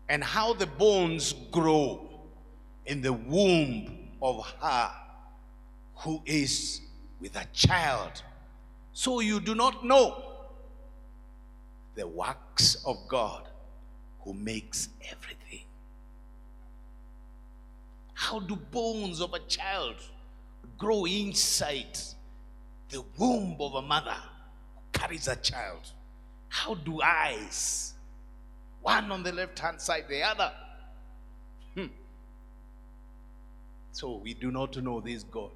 and 0.08 0.22
how 0.22 0.52
the 0.52 0.66
bones 0.66 1.34
grow 1.50 2.06
in 2.84 3.00
the 3.00 3.12
womb 3.12 4.10
of 4.20 4.46
her 4.60 4.90
who 5.96 6.20
is 6.26 6.82
with 7.20 7.34
a 7.36 7.46
child. 7.54 8.22
So 8.92 9.20
you 9.20 9.40
do 9.40 9.54
not 9.54 9.84
know 9.84 10.22
the 11.94 12.06
works 12.06 12.76
of 12.84 12.96
God 13.08 13.48
who 14.20 14.34
makes 14.34 14.90
everything. 15.10 15.64
How 18.12 18.40
do 18.40 18.56
bones 18.56 19.20
of 19.20 19.32
a 19.32 19.38
child 19.40 19.96
grow 20.78 21.04
inside 21.04 21.98
the 22.90 23.02
womb 23.18 23.56
of 23.60 23.74
a 23.74 23.82
mother 23.82 24.16
who 24.74 24.80
carries 24.92 25.28
a 25.28 25.36
child? 25.36 25.92
How 26.48 26.74
do 26.74 27.00
eyes, 27.02 27.94
one 28.82 29.10
on 29.10 29.22
the 29.22 29.32
left 29.32 29.58
hand 29.58 29.80
side, 29.80 30.04
the 30.08 30.22
other? 30.22 30.52
Hmm. 31.74 31.86
So 33.92 34.16
we 34.16 34.34
do 34.34 34.50
not 34.50 34.76
know 34.76 35.00
this 35.00 35.22
God. 35.24 35.50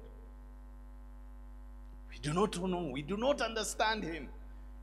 We 2.11 2.17
do 2.19 2.33
not 2.33 2.61
know, 2.61 2.89
we 2.91 3.01
do 3.01 3.17
not 3.17 3.41
understand 3.41 4.03
Him. 4.03 4.27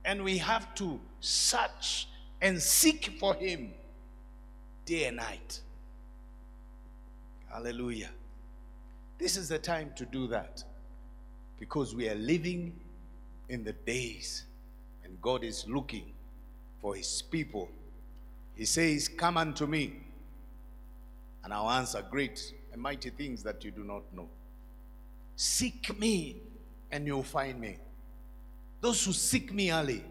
And 0.05 0.25
we 0.25 0.38
have 0.38 0.75
to 0.77 0.99
search 1.21 2.09
and 2.41 2.61
seek 2.61 3.17
for 3.19 3.35
Him 3.35 3.73
day 4.87 5.07
and 5.07 5.19
night. 5.19 5.61
Hallelujah. 7.51 8.11
This 9.19 9.37
is 9.37 9.49
the 9.49 9.59
time 9.59 9.93
to 9.97 10.05
do 10.07 10.29
that 10.29 10.63
because 11.59 11.95
we 11.95 12.09
are 12.09 12.15
living 12.15 12.79
in 13.49 13.65
the 13.65 13.73
days 13.73 14.45
and 15.05 15.21
God 15.21 15.43
is 15.43 15.67
looking 15.67 16.13
for 16.81 16.95
His 16.95 17.23
people. 17.23 17.69
He 18.55 18.65
says, 18.65 19.09
Come 19.09 19.37
unto 19.37 19.67
me, 19.67 19.95
and 21.43 21.53
I'll 21.53 21.71
answer 21.71 22.05
great 22.09 22.53
and 22.73 22.81
mighty 22.81 23.11
things 23.11 23.43
that 23.43 23.65
you 23.65 23.71
do 23.71 23.83
not 23.83 24.03
know. 24.15 24.29
Seek 25.35 25.99
me, 25.99 26.37
and 26.91 27.07
you'll 27.07 27.23
find 27.23 27.61
me. 27.61 27.77
Those 28.81 29.05
who 29.05 29.13
seek 29.13 29.53
me 29.53 29.73
early, 29.73 30.05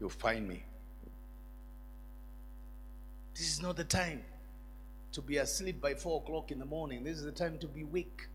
you'll 0.00 0.08
find 0.10 0.48
me. 0.48 0.62
This 3.34 3.50
is 3.50 3.62
not 3.62 3.76
the 3.76 3.84
time 3.84 4.22
to 5.14 5.22
be 5.22 5.36
asleep 5.38 5.80
by 5.80 5.94
four 5.94 6.20
o'clock 6.20 6.50
in 6.50 6.58
the 6.58 6.64
morning. 6.64 7.04
This 7.04 7.18
is 7.18 7.24
the 7.24 7.32
time 7.32 7.56
to 7.58 7.66
be 7.68 7.82
awake. 7.82 8.26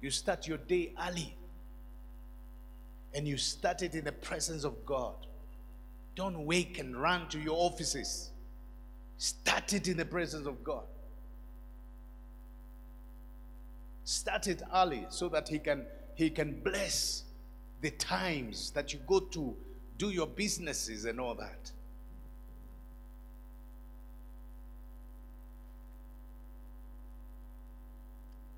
You 0.00 0.10
start 0.10 0.46
your 0.46 0.58
day 0.58 0.94
early 1.06 1.36
and 3.12 3.26
you 3.26 3.36
start 3.36 3.82
it 3.82 3.94
in 3.94 4.04
the 4.04 4.12
presence 4.12 4.64
of 4.64 4.86
God. 4.86 5.14
Don't 6.14 6.46
wake 6.46 6.78
and 6.78 6.96
run 6.96 7.28
to 7.30 7.40
your 7.40 7.56
offices. 7.56 8.30
Start 9.18 9.72
it 9.72 9.88
in 9.88 9.96
the 9.96 10.04
presence 10.04 10.46
of 10.46 10.62
God. 10.62 10.84
Start 14.04 14.46
it 14.46 14.62
early 14.72 15.06
so 15.10 15.28
that 15.28 15.48
He 15.48 15.58
can 15.58 15.86
He 16.14 16.30
can 16.30 16.60
bless 16.60 17.24
the 17.80 17.90
times 17.90 18.70
that 18.72 18.92
you 18.92 19.00
go 19.06 19.20
to 19.20 19.56
do 19.98 20.10
your 20.10 20.26
businesses 20.26 21.04
and 21.04 21.20
all 21.20 21.34
that. 21.34 21.72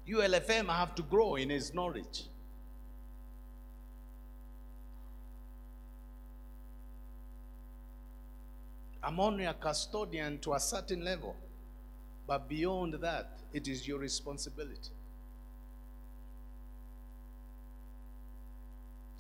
ULFM 0.09 0.67
have 0.67 0.95
to 0.97 1.03
grow 1.03 1.37
in 1.37 1.51
his 1.51 1.73
knowledge. 1.73 2.25
I'm 9.03 9.19
only 9.19 9.45
a 9.45 9.55
custodian 9.55 10.39
to 10.41 10.55
a 10.55 10.61
certain 10.61 11.05
level, 11.05 11.37
but 12.27 12.49
beyond 12.49 12.95
that, 12.95 13.39
it 13.53 13.67
is 13.67 13.87
your 13.87 13.99
responsibility. 13.99 14.91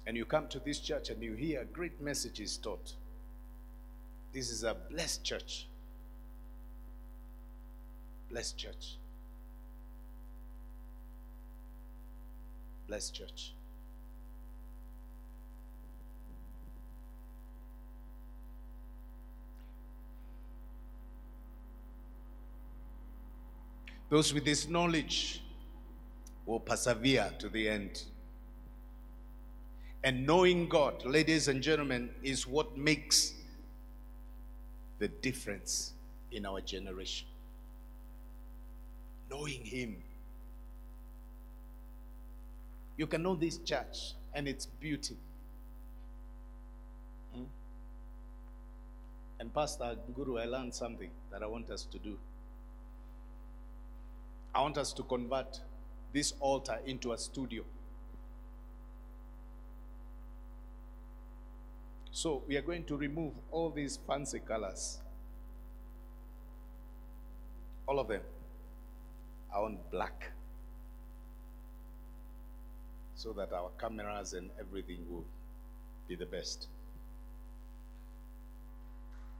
And 0.06 0.16
you 0.16 0.24
come 0.24 0.48
to 0.48 0.58
this 0.60 0.80
church 0.80 1.10
and 1.10 1.22
you 1.22 1.34
hear 1.34 1.64
great 1.72 2.00
messages 2.00 2.56
taught. 2.56 2.94
This 4.32 4.50
is 4.50 4.64
a 4.64 4.74
blessed 4.74 5.24
church. 5.24 5.68
Blessed 8.30 8.58
church. 8.58 8.96
Bless 12.92 13.08
church. 13.08 13.54
Those 24.10 24.34
with 24.34 24.44
this 24.44 24.68
knowledge 24.68 25.40
will 26.44 26.60
persevere 26.60 27.32
to 27.38 27.48
the 27.48 27.66
end. 27.66 28.02
And 30.04 30.26
knowing 30.26 30.68
God, 30.68 31.02
ladies 31.06 31.48
and 31.48 31.62
gentlemen, 31.62 32.10
is 32.22 32.46
what 32.46 32.76
makes 32.76 33.32
the 34.98 35.08
difference 35.08 35.94
in 36.30 36.44
our 36.44 36.60
generation. 36.60 37.26
Knowing 39.30 39.64
Him. 39.64 39.96
You 42.96 43.06
can 43.06 43.22
know 43.22 43.34
this 43.34 43.58
church 43.58 44.14
and 44.34 44.46
its 44.46 44.66
beauty. 44.66 45.16
Hmm? 47.34 47.44
And 49.40 49.52
Pastor 49.54 49.96
Guru, 50.14 50.38
I 50.38 50.44
learned 50.44 50.74
something 50.74 51.10
that 51.30 51.42
I 51.42 51.46
want 51.46 51.70
us 51.70 51.84
to 51.90 51.98
do. 51.98 52.18
I 54.54 54.60
want 54.60 54.76
us 54.76 54.92
to 54.92 55.02
convert 55.02 55.60
this 56.12 56.34
altar 56.40 56.78
into 56.84 57.12
a 57.12 57.18
studio. 57.18 57.64
So 62.10 62.42
we 62.46 62.58
are 62.58 62.62
going 62.62 62.84
to 62.84 62.96
remove 62.96 63.32
all 63.50 63.70
these 63.70 63.98
fancy 64.06 64.40
colors. 64.40 64.98
All 67.88 67.98
of 67.98 68.08
them. 68.08 68.20
I 69.54 69.60
want 69.60 69.90
black. 69.90 70.32
So 73.22 73.32
that 73.34 73.52
our 73.52 73.70
cameras 73.80 74.32
and 74.32 74.50
everything 74.58 75.06
will 75.08 75.24
be 76.08 76.16
the 76.16 76.26
best. 76.26 76.66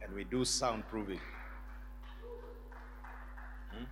And 0.00 0.14
we 0.14 0.22
do 0.22 0.42
soundproofing. 0.42 1.18
Hmm? 3.72 3.84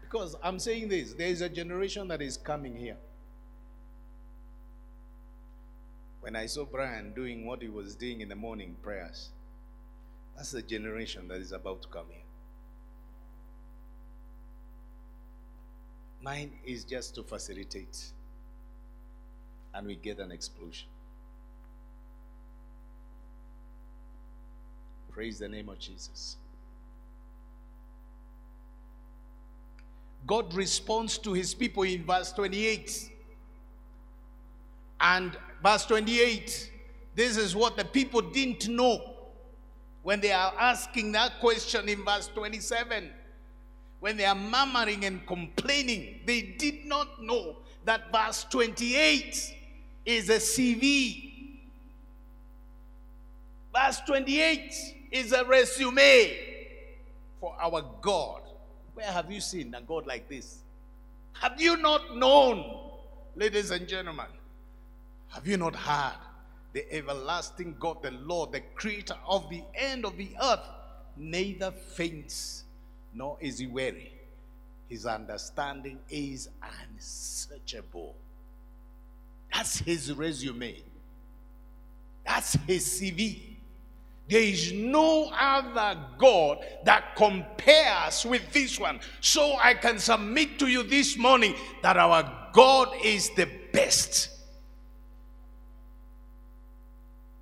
Because 0.00 0.36
I'm 0.42 0.58
saying 0.58 0.88
this, 0.88 1.12
there 1.12 1.28
is 1.28 1.42
a 1.42 1.50
generation 1.50 2.08
that 2.08 2.22
is 2.22 2.38
coming 2.38 2.74
here. 2.74 2.96
When 6.20 6.34
I 6.34 6.46
saw 6.46 6.64
Brian 6.64 7.12
doing 7.12 7.44
what 7.44 7.60
he 7.60 7.68
was 7.68 7.94
doing 7.94 8.22
in 8.22 8.30
the 8.30 8.36
morning 8.36 8.74
prayers, 8.82 9.32
that's 10.34 10.52
the 10.52 10.62
generation 10.62 11.28
that 11.28 11.42
is 11.42 11.52
about 11.52 11.82
to 11.82 11.88
come 11.88 12.06
here. 12.08 12.24
Mine 16.22 16.52
is 16.64 16.84
just 16.84 17.14
to 17.16 17.22
facilitate, 17.22 18.12
and 19.76 19.86
we 19.86 19.94
get 19.94 20.18
an 20.18 20.32
explosion. 20.32 20.88
Praise 25.10 25.38
the 25.38 25.48
name 25.48 25.68
of 25.68 25.78
Jesus. 25.78 26.36
God 30.26 30.52
responds 30.54 31.18
to 31.18 31.34
his 31.34 31.54
people 31.54 31.82
in 31.82 32.04
verse 32.04 32.32
28. 32.32 33.10
And 34.98 35.36
verse 35.62 35.84
28, 35.84 36.72
this 37.14 37.36
is 37.36 37.54
what 37.54 37.76
the 37.76 37.84
people 37.84 38.22
didn't 38.22 38.68
know 38.68 39.14
when 40.02 40.20
they 40.20 40.32
are 40.32 40.54
asking 40.58 41.12
that 41.12 41.38
question 41.38 41.88
in 41.88 42.02
verse 42.02 42.28
27. 42.28 43.10
When 44.00 44.16
they 44.16 44.24
are 44.24 44.34
murmuring 44.34 45.04
and 45.04 45.26
complaining, 45.26 46.20
they 46.24 46.40
did 46.42 46.86
not 46.86 47.22
know 47.22 47.56
that 47.84 48.10
verse 48.10 48.44
28 48.50 49.55
is 50.06 50.30
a 50.30 50.36
CV. 50.36 51.58
Verse 53.74 54.00
28 54.06 54.72
is 55.10 55.32
a 55.32 55.44
resume 55.44 56.38
for 57.40 57.54
our 57.60 57.84
God. 58.00 58.40
Where 58.94 59.06
have 59.06 59.30
you 59.30 59.40
seen 59.40 59.74
a 59.74 59.82
God 59.82 60.06
like 60.06 60.28
this? 60.28 60.60
Have 61.34 61.60
you 61.60 61.76
not 61.76 62.16
known, 62.16 62.78
ladies 63.34 63.70
and 63.70 63.86
gentlemen? 63.86 64.26
Have 65.28 65.46
you 65.46 65.58
not 65.58 65.76
heard 65.76 66.16
the 66.72 66.90
everlasting 66.94 67.76
God, 67.78 68.02
the 68.02 68.12
Lord, 68.12 68.52
the 68.52 68.62
creator 68.74 69.16
of 69.26 69.50
the 69.50 69.62
end 69.74 70.06
of 70.06 70.16
the 70.16 70.30
earth, 70.42 70.66
neither 71.16 71.70
faints 71.72 72.64
nor 73.12 73.36
is 73.40 73.58
he 73.58 73.66
weary? 73.66 74.12
His 74.88 75.04
understanding 75.04 75.98
is 76.08 76.48
unsearchable. 76.88 78.14
That's 79.52 79.78
his 79.78 80.12
resume. 80.12 80.82
That's 82.24 82.54
his 82.66 82.84
CV. 82.84 83.56
There 84.28 84.42
is 84.42 84.72
no 84.72 85.30
other 85.32 86.00
God 86.18 86.58
that 86.84 87.14
compares 87.14 88.24
with 88.26 88.52
this 88.52 88.78
one. 88.78 88.98
So 89.20 89.56
I 89.62 89.74
can 89.74 89.98
submit 90.00 90.58
to 90.58 90.66
you 90.66 90.82
this 90.82 91.16
morning 91.16 91.54
that 91.82 91.96
our 91.96 92.48
God 92.52 92.88
is 93.04 93.30
the 93.30 93.48
best. 93.72 94.30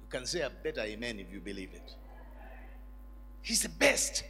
You 0.03 0.09
can 0.11 0.27
say 0.27 0.43
a 0.43 0.51
better 0.51 0.83
amen 0.83 1.21
if 1.21 1.33
you 1.33 1.41
believe 1.41 1.71
it. 1.73 1.95
He's 3.41 3.63
the 3.63 3.71
best. 3.71 4.23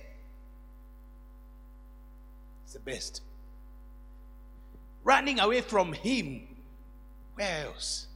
He's 2.64 2.74
the 2.74 2.80
best. 2.80 3.20
Running 5.02 5.40
away 5.40 5.60
from 5.60 5.92
Him, 5.92 6.46
where 7.34 7.66
else 7.66 8.06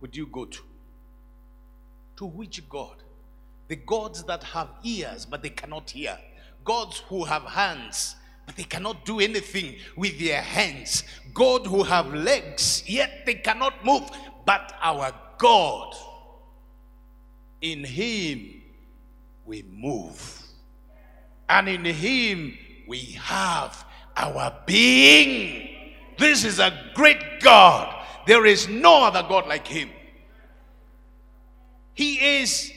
would 0.00 0.16
you 0.16 0.26
go 0.26 0.44
to? 0.44 0.60
To 2.16 2.26
which 2.26 2.68
God? 2.68 2.96
The 3.68 3.76
gods 3.76 4.22
that 4.24 4.42
have 4.42 4.68
ears 4.82 5.26
but 5.26 5.42
they 5.42 5.50
cannot 5.50 5.90
hear. 5.90 6.18
Gods 6.64 7.02
who 7.08 7.24
have 7.24 7.42
hands 7.42 8.16
but 8.46 8.56
they 8.56 8.64
cannot 8.64 9.04
do 9.04 9.20
anything 9.20 9.76
with 9.96 10.18
their 10.18 10.40
hands. 10.42 11.04
God 11.32 11.66
who 11.66 11.82
have 11.82 12.12
legs 12.12 12.82
yet 12.86 13.24
they 13.24 13.34
cannot 13.34 13.84
move. 13.84 14.10
But 14.44 14.74
our 14.82 15.12
God, 15.38 15.94
in 17.60 17.84
Him 17.84 18.62
we 19.44 19.62
move. 19.62 20.42
And 21.48 21.68
in 21.68 21.84
Him 21.84 22.58
we 22.86 22.98
have 23.20 23.84
our 24.16 24.54
being. 24.66 25.68
This 26.18 26.44
is 26.44 26.58
a 26.58 26.72
great 26.94 27.40
God. 27.40 28.01
There 28.26 28.46
is 28.46 28.68
no 28.68 29.04
other 29.04 29.22
God 29.28 29.46
like 29.46 29.66
Him. 29.66 29.90
He 31.94 32.40
is 32.40 32.72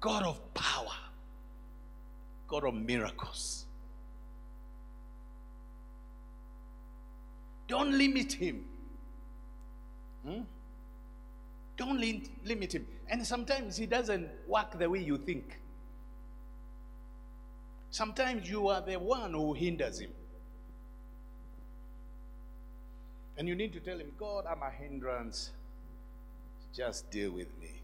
God 0.00 0.24
of 0.24 0.54
power, 0.54 0.96
God 2.48 2.64
of 2.64 2.74
miracles. 2.74 3.66
Don't 7.68 7.96
limit 7.96 8.32
him. 8.32 8.64
Hmm? 10.26 10.40
Don't 11.76 12.00
lim- 12.00 12.28
limit 12.44 12.74
him. 12.74 12.86
And 13.08 13.24
sometimes 13.24 13.76
he 13.76 13.86
doesn't 13.86 14.28
work 14.48 14.76
the 14.76 14.90
way 14.90 14.98
you 14.98 15.18
think. 15.18 15.60
Sometimes 17.90 18.50
you 18.50 18.68
are 18.68 18.80
the 18.80 18.98
one 18.98 19.32
who 19.34 19.52
hinders 19.52 20.00
him. 20.00 20.10
And 23.40 23.48
you 23.48 23.54
need 23.54 23.72
to 23.72 23.80
tell 23.80 23.96
him, 23.96 24.12
God, 24.18 24.44
I'm 24.46 24.60
a 24.60 24.68
hindrance. 24.68 25.52
Just 26.76 27.10
deal 27.10 27.30
with 27.30 27.48
me 27.58 27.80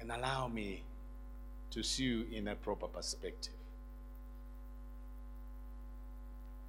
and 0.00 0.12
allow 0.12 0.48
me 0.48 0.82
to 1.70 1.82
see 1.82 2.02
you 2.02 2.26
in 2.30 2.48
a 2.48 2.54
proper 2.54 2.86
perspective. 2.86 3.54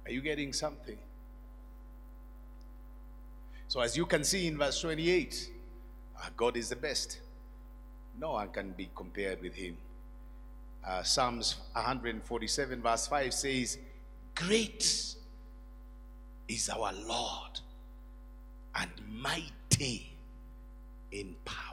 Are 0.06 0.10
you 0.10 0.22
getting 0.22 0.54
something? 0.54 0.96
So, 3.68 3.80
as 3.80 3.94
you 3.94 4.06
can 4.06 4.24
see 4.24 4.46
in 4.46 4.56
verse 4.56 4.80
28, 4.80 5.50
our 6.22 6.30
God 6.34 6.56
is 6.56 6.70
the 6.70 6.76
best. 6.76 7.20
No 8.18 8.32
one 8.32 8.48
can 8.48 8.70
be 8.70 8.88
compared 8.96 9.42
with 9.42 9.54
him. 9.54 9.76
Uh, 10.82 11.02
Psalms 11.02 11.56
147, 11.74 12.80
verse 12.80 13.06
5 13.06 13.34
says, 13.34 13.76
Great 14.34 15.16
is 16.50 16.68
our 16.68 16.92
Lord 17.06 17.60
and 18.74 18.90
mighty 19.08 20.12
in 21.12 21.36
power. 21.44 21.66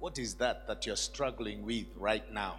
What 0.00 0.18
is 0.18 0.34
that 0.34 0.66
that 0.66 0.84
you're 0.84 0.96
struggling 0.96 1.64
with 1.64 1.86
right 1.96 2.30
now 2.32 2.56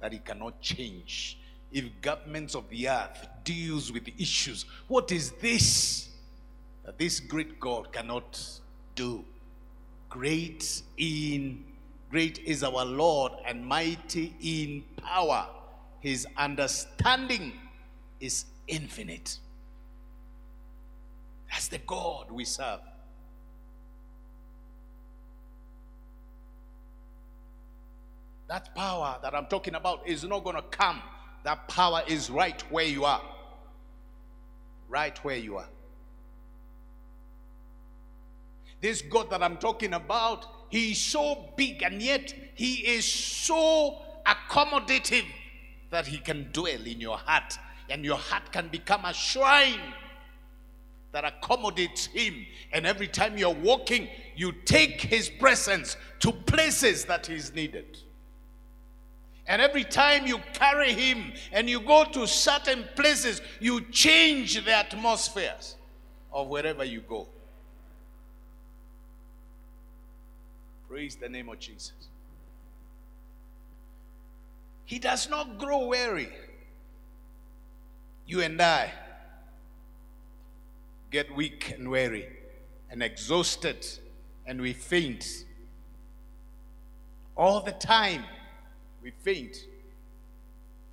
that 0.00 0.14
it 0.14 0.24
cannot 0.24 0.60
change? 0.60 1.38
If 1.70 1.84
governments 2.00 2.54
of 2.54 2.68
the 2.70 2.88
earth 2.88 3.26
deals 3.44 3.92
with 3.92 4.08
issues, 4.18 4.64
what 4.88 5.12
is 5.12 5.32
this 5.32 6.08
that 6.84 6.98
this 6.98 7.20
great 7.20 7.60
God 7.60 7.92
cannot 7.92 8.40
do? 8.94 9.24
Great 10.08 10.82
in 10.96 11.64
great 12.10 12.38
is 12.40 12.62
our 12.62 12.84
Lord 12.84 13.32
and 13.46 13.64
mighty 13.66 14.34
in 14.42 14.84
power. 14.96 15.46
His 16.00 16.26
understanding 16.36 17.52
is 18.20 18.46
infinite. 18.66 19.38
That's 21.50 21.68
the 21.68 21.78
God 21.78 22.30
we 22.30 22.44
serve. 22.44 22.80
That 28.48 28.74
power 28.74 29.18
that 29.22 29.34
I'm 29.34 29.46
talking 29.46 29.74
about 29.74 30.06
is 30.06 30.24
not 30.24 30.44
going 30.44 30.56
to 30.56 30.62
come. 30.62 31.00
That 31.44 31.68
power 31.68 32.02
is 32.06 32.30
right 32.30 32.60
where 32.70 32.84
you 32.84 33.04
are. 33.04 33.22
Right 34.88 35.16
where 35.24 35.36
you 35.36 35.56
are. 35.56 35.68
This 38.80 39.00
God 39.00 39.30
that 39.30 39.42
I'm 39.42 39.56
talking 39.56 39.94
about, 39.94 40.46
He 40.68 40.90
is 40.90 40.98
so 40.98 41.50
big 41.56 41.82
and 41.82 42.02
yet 42.02 42.34
He 42.54 42.74
is 42.86 43.04
so 43.10 43.98
accommodative 44.26 45.24
that 45.90 46.06
He 46.06 46.18
can 46.18 46.50
dwell 46.52 46.84
in 46.84 47.00
your 47.00 47.16
heart 47.16 47.56
and 47.90 48.04
your 48.04 48.16
heart 48.16 48.52
can 48.52 48.68
become 48.68 49.04
a 49.04 49.12
shrine 49.12 49.80
that 51.12 51.24
accommodates 51.24 52.06
Him. 52.06 52.46
And 52.72 52.86
every 52.86 53.08
time 53.08 53.36
you're 53.36 53.50
walking, 53.50 54.08
you 54.34 54.52
take 54.64 55.00
His 55.00 55.28
presence 55.28 55.96
to 56.22 56.30
places 56.30 57.04
that 57.06 57.26
he's 57.26 57.52
needed. 57.52 57.98
And 59.48 59.60
every 59.60 59.82
time 59.82 60.24
you 60.24 60.38
carry 60.52 60.92
him 60.92 61.32
and 61.50 61.68
you 61.68 61.80
go 61.80 62.04
to 62.04 62.28
certain 62.28 62.84
places, 62.94 63.42
you 63.58 63.80
change 63.90 64.64
the 64.64 64.72
atmospheres 64.72 65.74
of 66.32 66.46
wherever 66.46 66.84
you 66.84 67.00
go. 67.00 67.26
Praise 70.88 71.16
the 71.16 71.28
name 71.28 71.48
of 71.48 71.58
Jesus. 71.58 71.92
He 74.84 75.00
does 75.00 75.28
not 75.28 75.58
grow 75.58 75.86
weary. 75.86 76.28
You 78.32 78.40
and 78.40 78.62
I 78.62 78.90
get 81.10 81.36
weak 81.36 81.74
and 81.76 81.90
weary 81.90 82.26
and 82.90 83.02
exhausted 83.02 83.86
and 84.46 84.58
we 84.58 84.72
faint 84.72 85.44
all 87.36 87.60
the 87.60 87.72
time 87.72 88.24
we 89.02 89.10
faint, 89.10 89.54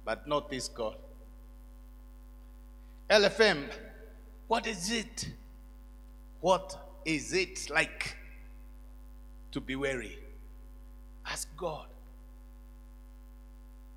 but 0.03 0.27
not 0.27 0.49
this 0.49 0.67
God. 0.67 0.97
LFM, 3.09 3.69
what 4.49 4.67
is 4.67 4.91
it? 4.91 5.29
What 6.41 6.77
is 7.05 7.31
it 7.31 7.69
like 7.69 8.17
to 9.53 9.61
be 9.61 9.77
weary? 9.77 10.19
Ask 11.25 11.47
God. 11.55 11.87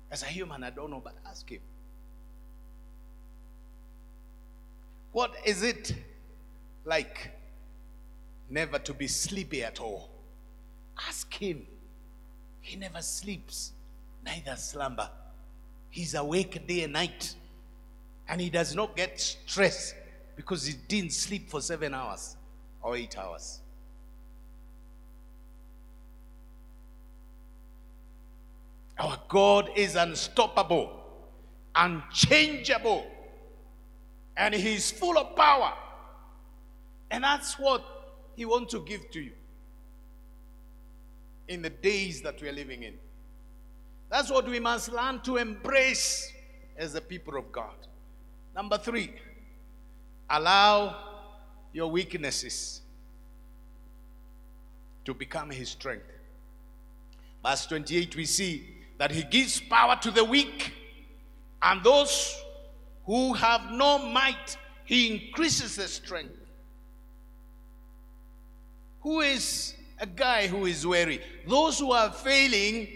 As 0.09 0.23
a 0.23 0.27
human, 0.27 0.63
I 0.63 0.69
don't 0.69 0.91
know, 0.91 1.01
but 1.03 1.15
ask 1.27 1.49
Him. 1.49 1.59
What 5.13 5.35
is 5.45 5.61
it 5.63 5.95
like 6.83 7.31
never 8.49 8.79
to 8.79 8.93
be 8.93 9.07
sleepy 9.07 9.63
at 9.63 9.79
all? 9.79 10.09
Ask 11.07 11.33
Him. 11.33 11.65
He 12.61 12.75
never 12.75 13.01
sleeps 13.01 13.71
neither 14.25 14.55
slumber. 14.55 15.09
He's 15.89 16.15
awake 16.15 16.65
day 16.67 16.83
and 16.83 16.93
night. 16.93 17.35
And 18.27 18.41
he 18.41 18.49
does 18.49 18.73
not 18.73 18.95
get 18.95 19.19
stressed 19.19 19.95
because 20.35 20.65
he 20.65 20.73
didn't 20.87 21.13
sleep 21.13 21.49
for 21.49 21.61
seven 21.61 21.93
hours 21.93 22.35
or 22.81 22.95
eight 22.95 23.17
hours. 23.17 23.59
Our 28.97 29.19
God 29.27 29.69
is 29.75 29.95
unstoppable, 29.95 31.03
unchangeable, 31.75 33.05
and 34.35 34.53
He's 34.53 34.91
full 34.91 35.17
of 35.17 35.35
power. 35.35 35.73
And 37.11 37.23
that's 37.23 37.59
what 37.59 37.83
He 38.35 38.45
wants 38.45 38.71
to 38.73 38.79
give 38.79 39.09
to 39.11 39.21
you 39.21 39.33
in 41.47 41.61
the 41.61 41.69
days 41.69 42.21
that 42.21 42.41
we're 42.41 42.53
living 42.53 42.83
in. 42.83 42.93
That's 44.09 44.31
what 44.31 44.47
we 44.47 44.59
must 44.59 44.91
learn 44.91 45.21
to 45.21 45.37
embrace 45.37 46.31
as 46.77 46.93
the 46.93 47.01
people 47.01 47.37
of 47.37 47.51
God. 47.51 47.75
Number 48.55 48.77
three, 48.77 49.13
allow 50.29 50.95
your 51.73 51.89
weaknesses 51.89 52.81
to 55.05 55.13
become 55.13 55.49
his 55.49 55.69
strength. 55.69 56.05
Verse 57.43 57.65
28, 57.65 58.15
we 58.15 58.25
see 58.25 58.67
that 58.97 59.11
he 59.11 59.23
gives 59.23 59.59
power 59.59 59.97
to 60.01 60.11
the 60.11 60.23
weak, 60.23 60.71
and 61.61 61.83
those 61.83 62.41
who 63.05 63.33
have 63.33 63.71
no 63.71 63.99
might, 63.99 64.57
he 64.85 65.15
increases 65.15 65.75
their 65.75 65.87
strength. 65.87 66.37
Who 69.01 69.19
is 69.19 69.73
a 69.99 70.05
guy 70.05 70.47
who 70.47 70.65
is 70.65 70.87
weary? 70.87 71.21
Those 71.47 71.79
who 71.79 71.91
are 71.91 72.11
failing 72.11 72.87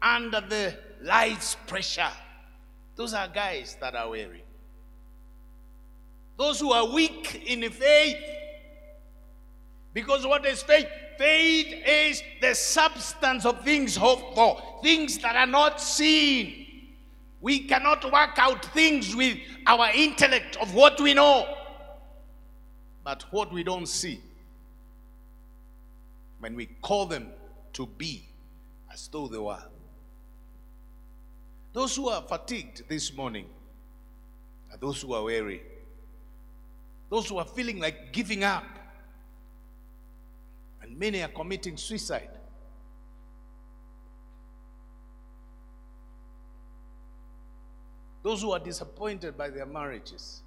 under 0.00 0.40
the 0.40 0.76
light's 1.02 1.54
pressure. 1.66 2.10
Those 2.96 3.14
are 3.14 3.28
guys 3.28 3.76
that 3.80 3.94
are 3.94 4.08
weary. 4.08 4.44
Those 6.38 6.60
who 6.60 6.72
are 6.72 6.86
weak 6.86 7.42
in 7.46 7.68
faith. 7.70 8.16
Because 9.92 10.26
what 10.26 10.46
is 10.46 10.62
faith? 10.62 10.86
Faith 11.18 11.74
is 11.86 12.22
the 12.40 12.54
substance 12.54 13.44
of 13.44 13.62
things 13.62 13.94
hoped 13.94 14.34
for, 14.34 14.80
things 14.82 15.18
that 15.18 15.36
are 15.36 15.46
not 15.46 15.78
seen. 15.78 16.59
We 17.40 17.60
cannot 17.60 18.04
work 18.12 18.38
out 18.38 18.64
things 18.66 19.16
with 19.16 19.38
our 19.66 19.88
intellect 19.94 20.56
of 20.56 20.74
what 20.74 21.00
we 21.00 21.14
know, 21.14 21.56
but 23.02 23.24
what 23.30 23.52
we 23.52 23.62
don't 23.62 23.86
see. 23.86 24.20
When 26.40 26.54
we 26.54 26.66
call 26.66 27.06
them 27.06 27.28
to 27.74 27.86
be 27.86 28.24
as 28.92 29.08
though 29.08 29.28
they 29.28 29.38
were. 29.38 29.62
Those 31.72 31.94
who 31.96 32.08
are 32.08 32.22
fatigued 32.22 32.88
this 32.88 33.14
morning 33.14 33.46
are 34.70 34.76
those 34.76 35.00
who 35.02 35.14
are 35.14 35.22
weary. 35.22 35.62
Those 37.08 37.28
who 37.28 37.38
are 37.38 37.44
feeling 37.44 37.78
like 37.78 38.12
giving 38.12 38.44
up. 38.44 38.64
And 40.82 40.98
many 40.98 41.22
are 41.22 41.28
committing 41.28 41.76
suicide. 41.76 42.30
Those 48.22 48.42
who 48.42 48.52
are 48.52 48.58
disappointed 48.58 49.36
by 49.36 49.48
their 49.48 49.66
marriages. 49.66 50.42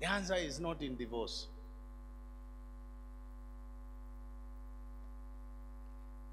The 0.00 0.10
answer 0.10 0.34
is 0.34 0.60
not 0.60 0.82
in 0.82 0.96
divorce. 0.96 1.48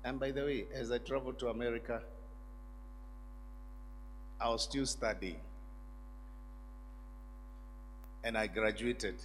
And 0.03 0.19
by 0.19 0.31
the 0.31 0.43
way, 0.43 0.65
as 0.73 0.91
I 0.91 0.99
traveled 0.99 1.39
to 1.39 1.47
America, 1.47 2.01
I 4.39 4.49
was 4.49 4.63
still 4.63 4.85
studying. 4.85 5.39
And 8.23 8.37
I 8.37 8.47
graduated 8.47 9.15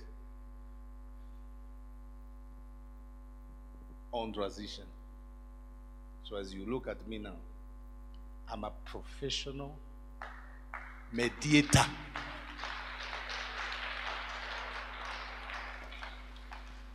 on 4.13 4.33
transition. 4.33 4.85
So 6.31 6.37
as 6.37 6.55
you 6.55 6.65
look 6.65 6.87
at 6.87 7.09
me 7.09 7.19
now, 7.19 7.35
I'm 8.49 8.63
a 8.63 8.71
professional 8.85 9.77
mediator. 11.13 11.85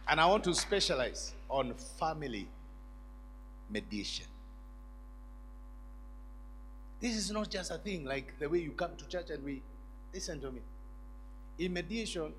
And 0.07 0.21
I 0.21 0.25
want 0.25 0.45
to 0.45 0.55
specialize 0.55 1.33
on 1.49 1.73
family 1.99 2.47
mediation. 3.69 4.27
This 7.01 7.17
is 7.17 7.29
not 7.29 7.49
just 7.49 7.71
a 7.71 7.77
thing 7.77 8.05
like 8.05 8.39
the 8.39 8.47
way 8.47 8.59
you 8.59 8.71
come 8.71 8.95
to 8.95 9.05
church 9.05 9.31
and 9.31 9.43
we 9.43 9.61
listen 10.13 10.39
to 10.39 10.49
me. 10.49 10.61
In 11.59 11.73
mediation, 11.73 12.31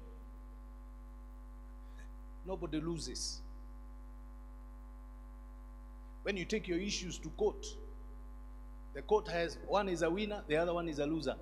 nobody 2.46 2.80
loses. 2.80 3.42
When 6.26 6.36
you 6.36 6.44
take 6.44 6.66
your 6.66 6.80
issues 6.80 7.18
to 7.18 7.28
court, 7.28 7.64
the 8.94 9.02
court 9.02 9.28
has 9.28 9.58
one 9.68 9.88
is 9.88 10.02
a 10.02 10.10
winner, 10.10 10.42
the 10.48 10.56
other 10.56 10.74
one 10.74 10.88
is 10.88 10.98
a 10.98 11.06
loser. 11.06 11.36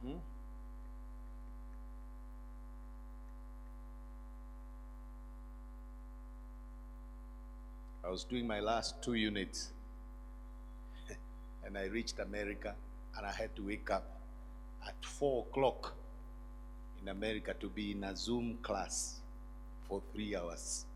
Hmm? 0.00 0.18
I 8.04 8.08
was 8.08 8.22
doing 8.22 8.46
my 8.46 8.60
last 8.60 9.02
two 9.02 9.14
units 9.14 9.72
and 11.64 11.76
I 11.76 11.86
reached 11.86 12.20
America 12.20 12.72
and 13.16 13.26
I 13.26 13.32
had 13.32 13.56
to 13.56 13.66
wake 13.66 13.90
up 13.90 14.20
at 14.86 14.94
four 15.04 15.44
o'clock 15.50 15.96
in 17.02 17.08
America 17.08 17.52
to 17.58 17.68
be 17.68 17.90
in 17.90 18.04
a 18.04 18.14
Zoom 18.14 18.58
class 18.62 19.18
for 19.88 20.00
three 20.14 20.36
hours. 20.36 20.86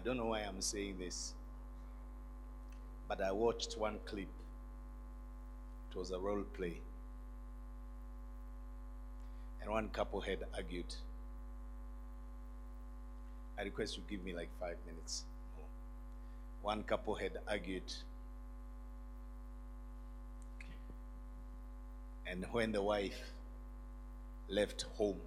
Don't 0.00 0.16
know 0.16 0.26
why 0.26 0.40
I'm 0.40 0.60
saying 0.60 0.96
this, 0.98 1.34
but 3.08 3.20
I 3.22 3.32
watched 3.32 3.78
one 3.78 3.98
clip. 4.04 4.28
It 5.90 5.96
was 5.96 6.10
a 6.10 6.18
role 6.18 6.42
play. 6.42 6.80
And 9.62 9.70
one 9.70 9.88
couple 9.88 10.20
had 10.20 10.40
argued. 10.54 10.94
I 13.58 13.62
request 13.62 13.96
you 13.96 14.02
give 14.08 14.22
me 14.22 14.34
like 14.34 14.50
five 14.60 14.76
minutes 14.86 15.24
more. 15.56 15.66
One 16.62 16.82
couple 16.82 17.14
had 17.14 17.38
argued. 17.48 17.90
And 22.26 22.44
when 22.52 22.72
the 22.72 22.82
wife 22.82 23.18
left 24.48 24.84
home, 24.96 25.20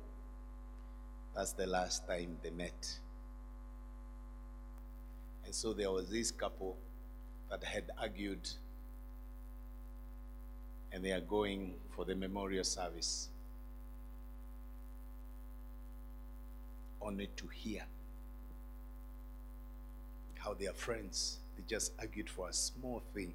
that's 1.35 1.53
the 1.53 1.65
last 1.65 2.07
time 2.07 2.37
they 2.43 2.51
met. 2.51 2.99
And 5.49 5.55
so 5.55 5.73
there 5.73 5.89
was 5.89 6.07
this 6.11 6.29
couple 6.29 6.77
that 7.49 7.63
had 7.63 7.85
argued, 7.99 8.47
and 10.91 11.03
they 11.03 11.11
are 11.11 11.21
going 11.21 11.73
for 11.89 12.05
the 12.05 12.13
memorial 12.13 12.63
service. 12.63 13.29
Only 17.01 17.31
to 17.35 17.47
hear 17.47 17.81
how 20.35 20.53
their 20.53 20.73
friends 20.73 21.39
they 21.57 21.63
just 21.67 21.93
argued 21.97 22.29
for 22.29 22.47
a 22.47 22.53
small 22.53 23.01
thing. 23.15 23.33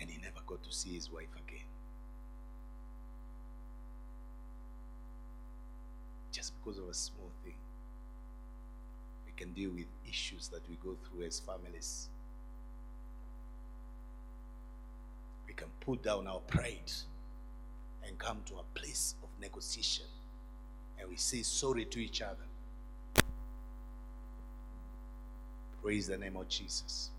And 0.00 0.08
he 0.08 0.18
never 0.18 0.38
got 0.46 0.62
to 0.62 0.70
see 0.70 0.94
his 0.94 1.10
wife 1.10 1.34
again. 1.44 1.66
Just 6.30 6.52
because 6.56 6.78
of 6.78 6.88
a 6.88 6.94
small 6.94 7.32
thing. 7.42 7.54
Can 9.36 9.52
deal 9.52 9.70
with 9.70 9.86
issues 10.08 10.48
that 10.48 10.68
we 10.68 10.76
go 10.76 10.96
through 11.04 11.26
as 11.26 11.40
families. 11.40 12.08
We 15.46 15.54
can 15.54 15.68
put 15.80 16.02
down 16.02 16.26
our 16.26 16.38
pride 16.40 16.92
and 18.06 18.18
come 18.18 18.38
to 18.46 18.54
a 18.54 18.78
place 18.78 19.16
of 19.22 19.28
negotiation. 19.40 20.06
And 20.98 21.08
we 21.08 21.16
say 21.16 21.42
sorry 21.42 21.84
to 21.86 21.98
each 21.98 22.22
other. 22.22 22.46
Praise 25.82 26.06
the 26.06 26.16
name 26.16 26.36
of 26.36 26.48
Jesus. 26.48 27.10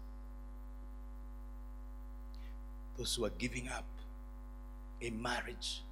Those 2.97 3.13
who 3.15 3.25
are 3.25 3.31
giving 3.37 3.67
up 3.69 3.85
a 5.01 5.09
marriage, 5.09 5.83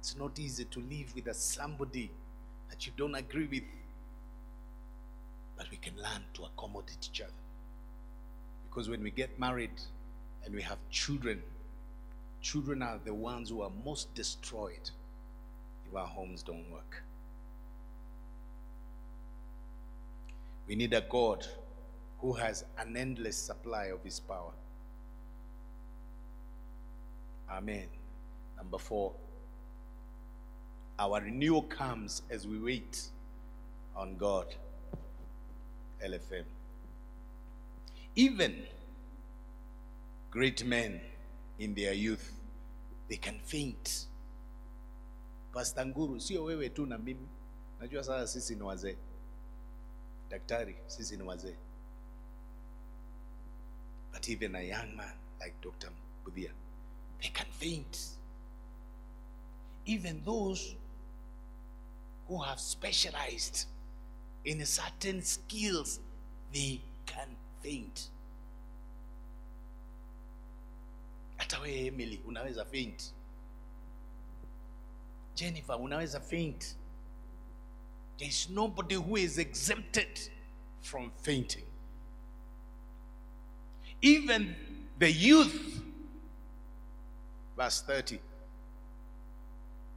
it's 0.00 0.16
not 0.16 0.38
easy 0.38 0.64
to 0.64 0.80
live 0.80 1.14
with 1.14 1.26
a 1.26 1.34
somebody 1.34 2.10
that 2.70 2.86
you 2.86 2.92
don't 2.96 3.14
agree 3.14 3.46
with. 3.46 3.62
But 5.58 5.70
we 5.70 5.76
can 5.76 5.96
learn 5.96 6.24
to 6.34 6.44
accommodate 6.44 7.08
each 7.12 7.20
other. 7.20 7.32
Because 8.70 8.88
when 8.88 9.02
we 9.02 9.10
get 9.10 9.38
married 9.38 9.72
and 10.44 10.54
we 10.54 10.62
have 10.62 10.78
children, 10.90 11.42
children 12.40 12.80
are 12.80 12.98
the 13.04 13.12
ones 13.12 13.50
who 13.50 13.60
are 13.60 13.72
most 13.84 14.14
destroyed 14.14 14.90
if 15.86 15.96
our 15.96 16.06
homes 16.06 16.42
don't 16.42 16.70
work. 16.70 17.02
We 20.68 20.76
need 20.76 20.94
a 20.94 21.00
God 21.00 21.46
who 22.20 22.32
has 22.34 22.64
an 22.78 22.96
endless 22.96 23.36
supply 23.36 23.86
of 23.86 24.04
his 24.04 24.20
power. 24.20 24.52
Amen. 27.50 27.86
Number 28.56 28.78
four, 28.78 29.12
our 30.98 31.20
renewal 31.22 31.62
comes 31.62 32.22
as 32.30 32.46
we 32.46 32.58
wait 32.58 33.02
on 33.96 34.16
God. 34.16 34.46
LFM. 36.00 36.44
Even 38.16 38.66
great 40.30 40.64
men 40.64 41.00
in 41.58 41.74
their 41.74 41.92
youth, 41.92 42.32
they 43.08 43.16
can 43.16 43.38
faint. 43.44 44.06
Pastor 45.54 45.86
Nguru, 45.86 46.20
sio 46.20 46.44
wewe 46.44 46.68
tu 46.68 46.86
na 46.86 46.98
mimi. 46.98 47.28
Najua 47.80 48.04
sasa 48.04 48.26
sisi 48.26 48.54
ni 48.54 48.62
wazee. 48.62 48.96
Daktari, 50.30 50.76
sisi 50.86 51.16
ni 51.16 51.22
wazee. 51.22 51.56
But 54.12 54.28
even 54.28 54.56
a 54.56 54.62
young 54.62 54.96
man 54.96 55.12
like 55.40 55.54
Dr. 55.62 55.90
Budhia, 56.24 56.50
they 57.20 57.28
can 57.28 57.46
faint. 57.50 57.98
Even 59.86 60.22
those 60.24 60.74
who 62.28 62.38
have 62.38 62.60
specialized 62.60 63.66
in 64.44 64.64
certain 64.66 65.22
skills, 65.22 66.00
they 66.52 66.80
can 67.06 67.28
faint. 67.62 68.10
Hata 71.36 71.58
wewe 71.60 71.86
Emily 71.86 72.20
unaweza 72.26 72.64
faint. 72.64 73.12
Jennifer 75.34 75.76
unaweza 75.76 76.20
faint. 76.20 76.76
There 78.18 78.28
is 78.28 78.48
nobody 78.50 78.96
who 78.96 79.16
is 79.16 79.38
exempted 79.38 80.18
from 80.82 81.10
fainting. 81.22 81.64
Even 84.02 84.54
the 84.98 85.10
youth, 85.12 85.82
verse 87.56 87.80
30, 87.82 88.18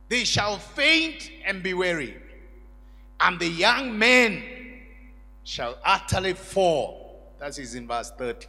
they 0.10 0.24
shall 0.26 0.58
faint 0.60 1.32
and 1.46 1.64
be 1.64 1.74
weary, 1.74 2.21
and 3.22 3.40
the 3.40 3.48
young 3.48 3.98
men 3.98 4.44
shall 5.44 5.78
utterly 5.86 6.34
fall. 6.34 7.34
That 7.40 7.58
is 7.58 7.76
in 7.76 7.88
verse 7.88 8.12
30. 8.18 8.48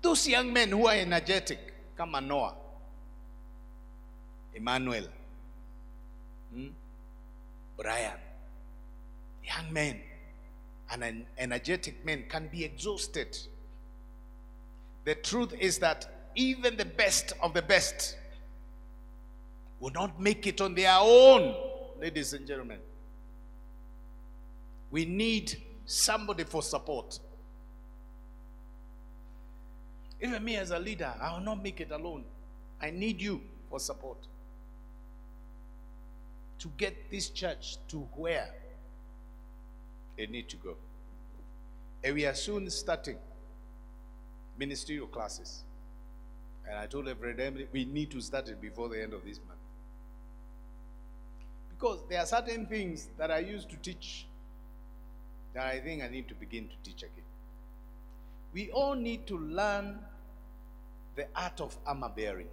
Those 0.00 0.28
young 0.28 0.52
men 0.52 0.70
who 0.70 0.86
are 0.86 0.94
energetic, 0.94 1.58
kama 1.96 2.20
Noah, 2.20 2.54
Emmanuel, 4.54 5.04
hmm, 6.52 6.68
Brian, 7.76 8.18
young 9.44 9.72
men, 9.72 10.00
and 10.90 11.04
an 11.04 11.26
energetic 11.38 12.04
men 12.04 12.24
can 12.28 12.48
be 12.48 12.64
exhausted. 12.64 13.38
The 15.04 15.14
truth 15.16 15.54
is 15.58 15.78
that 15.78 16.30
even 16.34 16.76
the 16.76 16.84
best 16.84 17.32
of 17.42 17.54
the 17.54 17.62
best 17.62 18.16
will 19.80 19.90
not 19.90 20.20
make 20.20 20.46
it 20.46 20.60
on 20.60 20.74
their 20.74 20.96
own, 21.00 21.54
ladies 22.00 22.32
and 22.32 22.46
gentlemen. 22.46 22.78
We 24.92 25.06
need 25.06 25.56
somebody 25.86 26.44
for 26.44 26.62
support. 26.62 27.18
Even 30.20 30.44
me 30.44 30.56
as 30.56 30.70
a 30.70 30.78
leader, 30.78 31.12
I 31.20 31.32
will 31.32 31.40
not 31.40 31.60
make 31.60 31.80
it 31.80 31.90
alone. 31.90 32.24
I 32.80 32.90
need 32.90 33.20
you 33.20 33.40
for 33.68 33.80
support 33.80 34.18
to 36.60 36.68
get 36.76 37.10
this 37.10 37.30
church 37.30 37.78
to 37.88 38.06
where 38.14 38.48
they 40.16 40.26
need 40.26 40.48
to 40.50 40.56
go. 40.58 40.76
And 42.04 42.14
we 42.14 42.26
are 42.26 42.34
soon 42.34 42.70
starting 42.70 43.16
ministerial 44.58 45.06
classes. 45.06 45.64
And 46.68 46.78
I 46.78 46.86
told 46.86 47.08
Emily, 47.08 47.66
we 47.72 47.84
need 47.84 48.10
to 48.12 48.20
start 48.20 48.48
it 48.48 48.60
before 48.60 48.88
the 48.88 49.02
end 49.02 49.12
of 49.14 49.24
this 49.24 49.38
month. 49.38 49.58
Because 51.70 52.04
there 52.08 52.20
are 52.20 52.26
certain 52.26 52.66
things 52.66 53.08
that 53.18 53.30
I 53.30 53.38
used 53.38 53.70
to 53.70 53.76
teach 53.76 54.26
that 55.54 55.66
I 55.66 55.80
think 55.80 56.02
I 56.02 56.08
need 56.08 56.28
to 56.28 56.34
begin 56.34 56.68
to 56.68 56.74
teach 56.82 57.02
again. 57.02 57.24
We 58.52 58.70
all 58.70 58.94
need 58.94 59.26
to 59.26 59.38
learn 59.38 59.98
the 61.14 61.26
art 61.34 61.60
of 61.60 61.76
armor 61.86 62.10
bearing. 62.14 62.48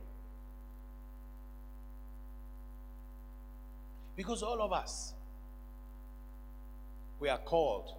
Because 4.15 4.43
all 4.43 4.61
of 4.61 4.73
us, 4.73 5.13
we 7.19 7.29
are 7.29 7.37
called 7.37 7.93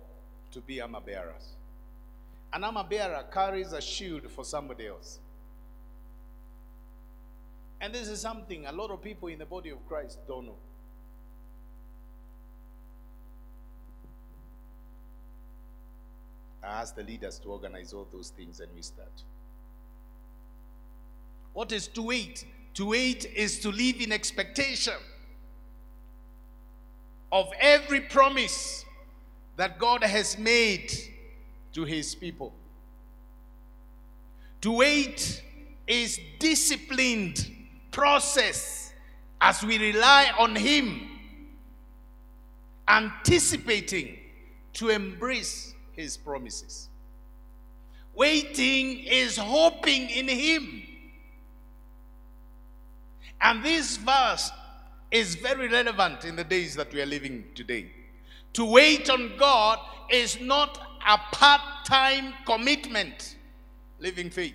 to 0.53 0.61
be 0.61 0.81
armor 0.81 1.01
bearers. 1.01 1.57
An 2.53 2.65
armor 2.65 2.85
bearer 2.89 3.25
carries 3.33 3.73
a 3.73 3.81
shield 3.81 4.31
for 4.31 4.45
somebody 4.45 4.87
else. 4.87 5.19
And 7.81 7.95
this 7.95 8.09
is 8.09 8.21
something 8.21 8.67
a 8.67 8.73
lot 8.73 8.91
of 8.91 9.01
people 9.01 9.29
in 9.29 9.39
the 9.39 9.47
body 9.47 9.71
of 9.71 9.87
Christ 9.89 10.19
don't 10.29 10.47
know. 10.47 10.57
I 16.71 16.83
asked 16.83 16.97
the 16.97 17.03
leaders 17.03 17.39
to 17.41 17.49
organize 17.49 17.93
all 17.93 18.07
those 18.13 18.31
things 18.31 18.61
and 18.61 18.69
we 18.75 18.83
start. 18.83 19.13
What 21.53 21.73
is 21.73 21.89
to 21.89 22.03
wait? 22.03 22.45
To 22.75 22.87
wait 22.87 23.27
is 23.35 23.59
to 23.61 23.71
live 23.71 24.01
in 24.01 24.13
expectation 24.13 24.95
of 27.33 27.51
every 27.59 28.01
promise 28.03 28.85
that 29.57 29.79
God 29.79 30.05
has 30.05 30.39
made 30.39 30.93
to 31.73 31.85
his 31.85 32.15
people. 32.15 32.53
To 34.61 34.73
wait 34.73 35.43
is 35.89 36.21
disciplined 36.39 37.51
process 37.91 38.93
as 39.41 39.65
we 39.65 39.77
rely 39.79 40.31
on 40.39 40.55
him 40.55 41.09
anticipating 42.87 44.19
to 44.75 44.91
embrace 44.91 45.70
his 45.93 46.17
promises. 46.17 46.89
Waiting 48.15 48.99
is 49.01 49.37
hoping 49.37 50.11
in 50.11 50.29
him. 50.29 50.83
And 53.41 53.65
this 53.65 53.97
verse 53.97 54.51
is 55.11 55.35
very 55.37 55.69
relevant 55.69 56.25
in 56.25 56.37
the 56.37 56.45
days 56.45 56.75
that 56.77 56.93
we 56.93 57.01
are 57.01 57.07
living 57.07 57.45
today. 57.55 57.91
To 58.55 58.65
wait 58.65 59.09
on 59.09 59.37
God 59.39 59.79
is 60.11 60.41
not 60.41 60.79
a 61.07 61.19
part 61.33 61.61
time 61.85 62.35
commitment, 62.45 63.37
living 63.99 64.31
faith. 64.31 64.55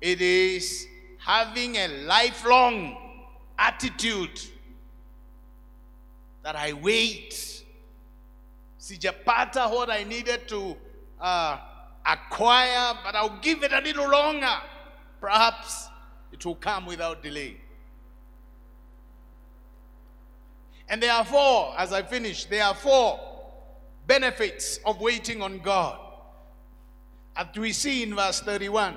It 0.00 0.20
is 0.20 0.86
having 1.18 1.76
a 1.76 1.88
lifelong 2.04 2.96
attitude 3.58 4.40
that 6.42 6.54
I 6.54 6.72
wait. 6.74 7.55
Sijapata 8.86 9.68
what 9.68 9.90
I 9.90 10.04
needed 10.04 10.46
to 10.46 10.76
uh, 11.20 11.58
acquire, 12.06 12.94
but 13.04 13.16
I'll 13.16 13.40
give 13.40 13.64
it 13.64 13.72
a 13.72 13.80
little 13.80 14.08
longer. 14.08 14.56
Perhaps 15.20 15.88
it 16.30 16.46
will 16.46 16.54
come 16.54 16.86
without 16.86 17.20
delay. 17.20 17.56
And 20.88 21.02
there 21.02 21.12
are 21.12 21.24
four, 21.24 21.74
as 21.76 21.92
I 21.92 22.02
finish, 22.02 22.44
there 22.44 22.62
are 22.62 22.74
four 22.74 23.18
benefits 24.06 24.78
of 24.86 25.00
waiting 25.00 25.42
on 25.42 25.58
God. 25.58 25.98
As 27.34 27.46
we 27.56 27.72
see 27.72 28.04
in 28.04 28.14
verse 28.14 28.40
31. 28.40 28.96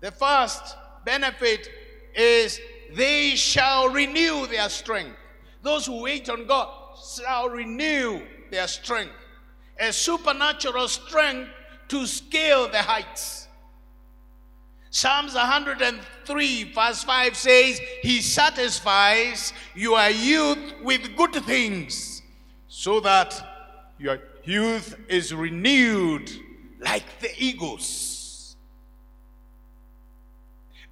The 0.00 0.10
first 0.10 0.76
benefit 1.06 1.66
is 2.14 2.60
they 2.94 3.36
shall 3.36 3.88
renew 3.88 4.46
their 4.48 4.68
strength. 4.68 5.16
Those 5.62 5.86
who 5.86 6.02
wait 6.02 6.28
on 6.28 6.46
God 6.46 6.81
shall 7.02 7.48
renew 7.48 8.22
their 8.50 8.68
strength. 8.68 9.14
A 9.78 9.92
supernatural 9.92 10.88
strength 10.88 11.50
to 11.88 12.06
scale 12.06 12.68
the 12.68 12.78
heights. 12.78 13.48
Psalms 14.90 15.34
103, 15.34 16.72
verse 16.74 17.02
5 17.02 17.36
says, 17.36 17.80
He 18.02 18.20
satisfies 18.20 19.52
your 19.74 20.06
youth 20.10 20.74
with 20.82 21.16
good 21.16 21.34
things, 21.46 22.22
so 22.68 23.00
that 23.00 23.92
your 23.98 24.18
youth 24.44 24.94
is 25.08 25.34
renewed 25.34 26.30
like 26.78 27.20
the 27.20 27.30
eagles. 27.38 28.56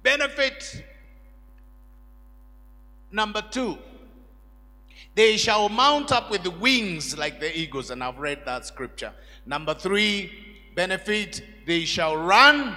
Benefit 0.01 0.83
number 3.11 3.43
two 3.51 3.77
they 5.15 5.37
shall 5.37 5.69
mount 5.69 6.11
up 6.11 6.29
with 6.31 6.45
wings 6.59 7.17
like 7.17 7.39
the 7.39 7.57
eagles, 7.57 7.91
and 7.91 8.03
I've 8.03 8.17
read 8.17 8.45
that 8.45 8.65
scripture. 8.65 9.11
Number 9.45 9.73
three 9.73 10.31
benefit 10.75 11.43
they 11.67 11.85
shall 11.85 12.15
run 12.15 12.75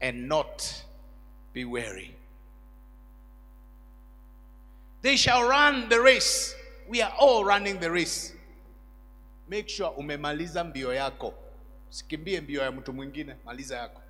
and 0.00 0.28
not 0.28 0.84
be 1.52 1.64
weary. 1.64 2.14
They 5.02 5.16
shall 5.16 5.48
run 5.48 5.88
the 5.88 6.00
race. 6.00 6.54
We 6.88 7.02
are 7.02 7.12
all 7.18 7.44
running 7.44 7.78
the 7.80 7.90
race. 7.90 8.32
Make 9.48 9.68
sure 9.68 9.90
umemaliza 9.96 10.64
mbio 10.64 10.94
yako. 10.94 11.34
Sikimbie 11.90 12.40
mbio 12.40 12.62
ya 12.62 12.72
mtu 12.72 12.92
mwingine, 12.92 13.36
maliza 13.44 13.76
yako. 13.76 14.00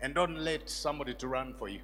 And 0.00 0.14
don't 0.14 0.38
let 0.38 0.68
somebody 0.68 1.14
to 1.14 1.26
run 1.28 1.54
for 1.54 1.68
you. 1.68 1.80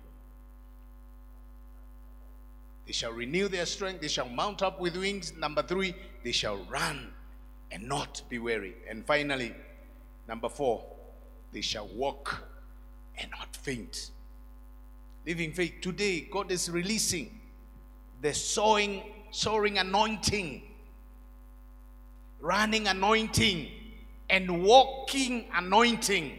They 2.88 2.92
shall 2.92 3.12
renew 3.12 3.46
their 3.46 3.66
strength, 3.66 4.00
they 4.00 4.08
shall 4.08 4.28
mount 4.28 4.62
up 4.62 4.80
with 4.80 4.96
wings. 4.96 5.32
Number 5.38 5.62
3, 5.62 5.94
they 6.24 6.32
shall 6.32 6.56
run 6.68 7.12
and 7.70 7.86
not 7.86 8.22
be 8.28 8.40
weary. 8.40 8.74
And 8.90 9.06
finally, 9.06 9.54
Number 10.28 10.50
four, 10.50 10.84
they 11.52 11.62
shall 11.62 11.88
walk 11.88 12.44
and 13.16 13.30
not 13.30 13.56
faint. 13.56 14.10
Living 15.26 15.52
faith. 15.52 15.76
Today, 15.80 16.28
God 16.30 16.52
is 16.52 16.70
releasing 16.70 17.40
the 18.20 18.34
sowing, 18.34 19.02
soaring 19.30 19.78
anointing, 19.78 20.62
running 22.40 22.86
anointing, 22.88 23.68
and 24.28 24.62
walking 24.62 25.46
anointing. 25.54 26.38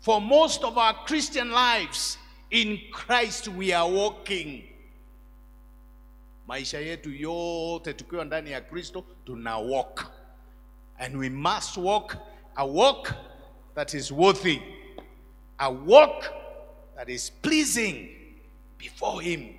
For 0.00 0.22
most 0.22 0.64
of 0.64 0.78
our 0.78 0.94
Christian 1.04 1.50
lives, 1.50 2.16
in 2.50 2.78
Christ 2.92 3.48
we 3.48 3.72
are 3.74 3.90
walking. 3.92 4.62
Maisha 6.46 6.78
yetu 6.80 7.10
yote 7.14 7.92
tukiwa 7.94 8.24
ndani 8.24 8.50
ya 8.50 8.60
Kristo 8.60 9.04
tuna 9.24 9.58
walk. 9.58 10.10
And 10.98 11.16
we 11.16 11.28
must 11.30 11.76
walk 11.76 12.16
a 12.56 12.64
walk 12.66 13.14
that 13.74 13.94
is 13.94 14.10
worthy, 14.10 14.58
a 15.58 15.70
walk 15.70 16.24
that 16.96 17.08
is 17.08 17.30
pleasing 17.42 18.08
before 18.78 19.22
Him. 19.22 19.54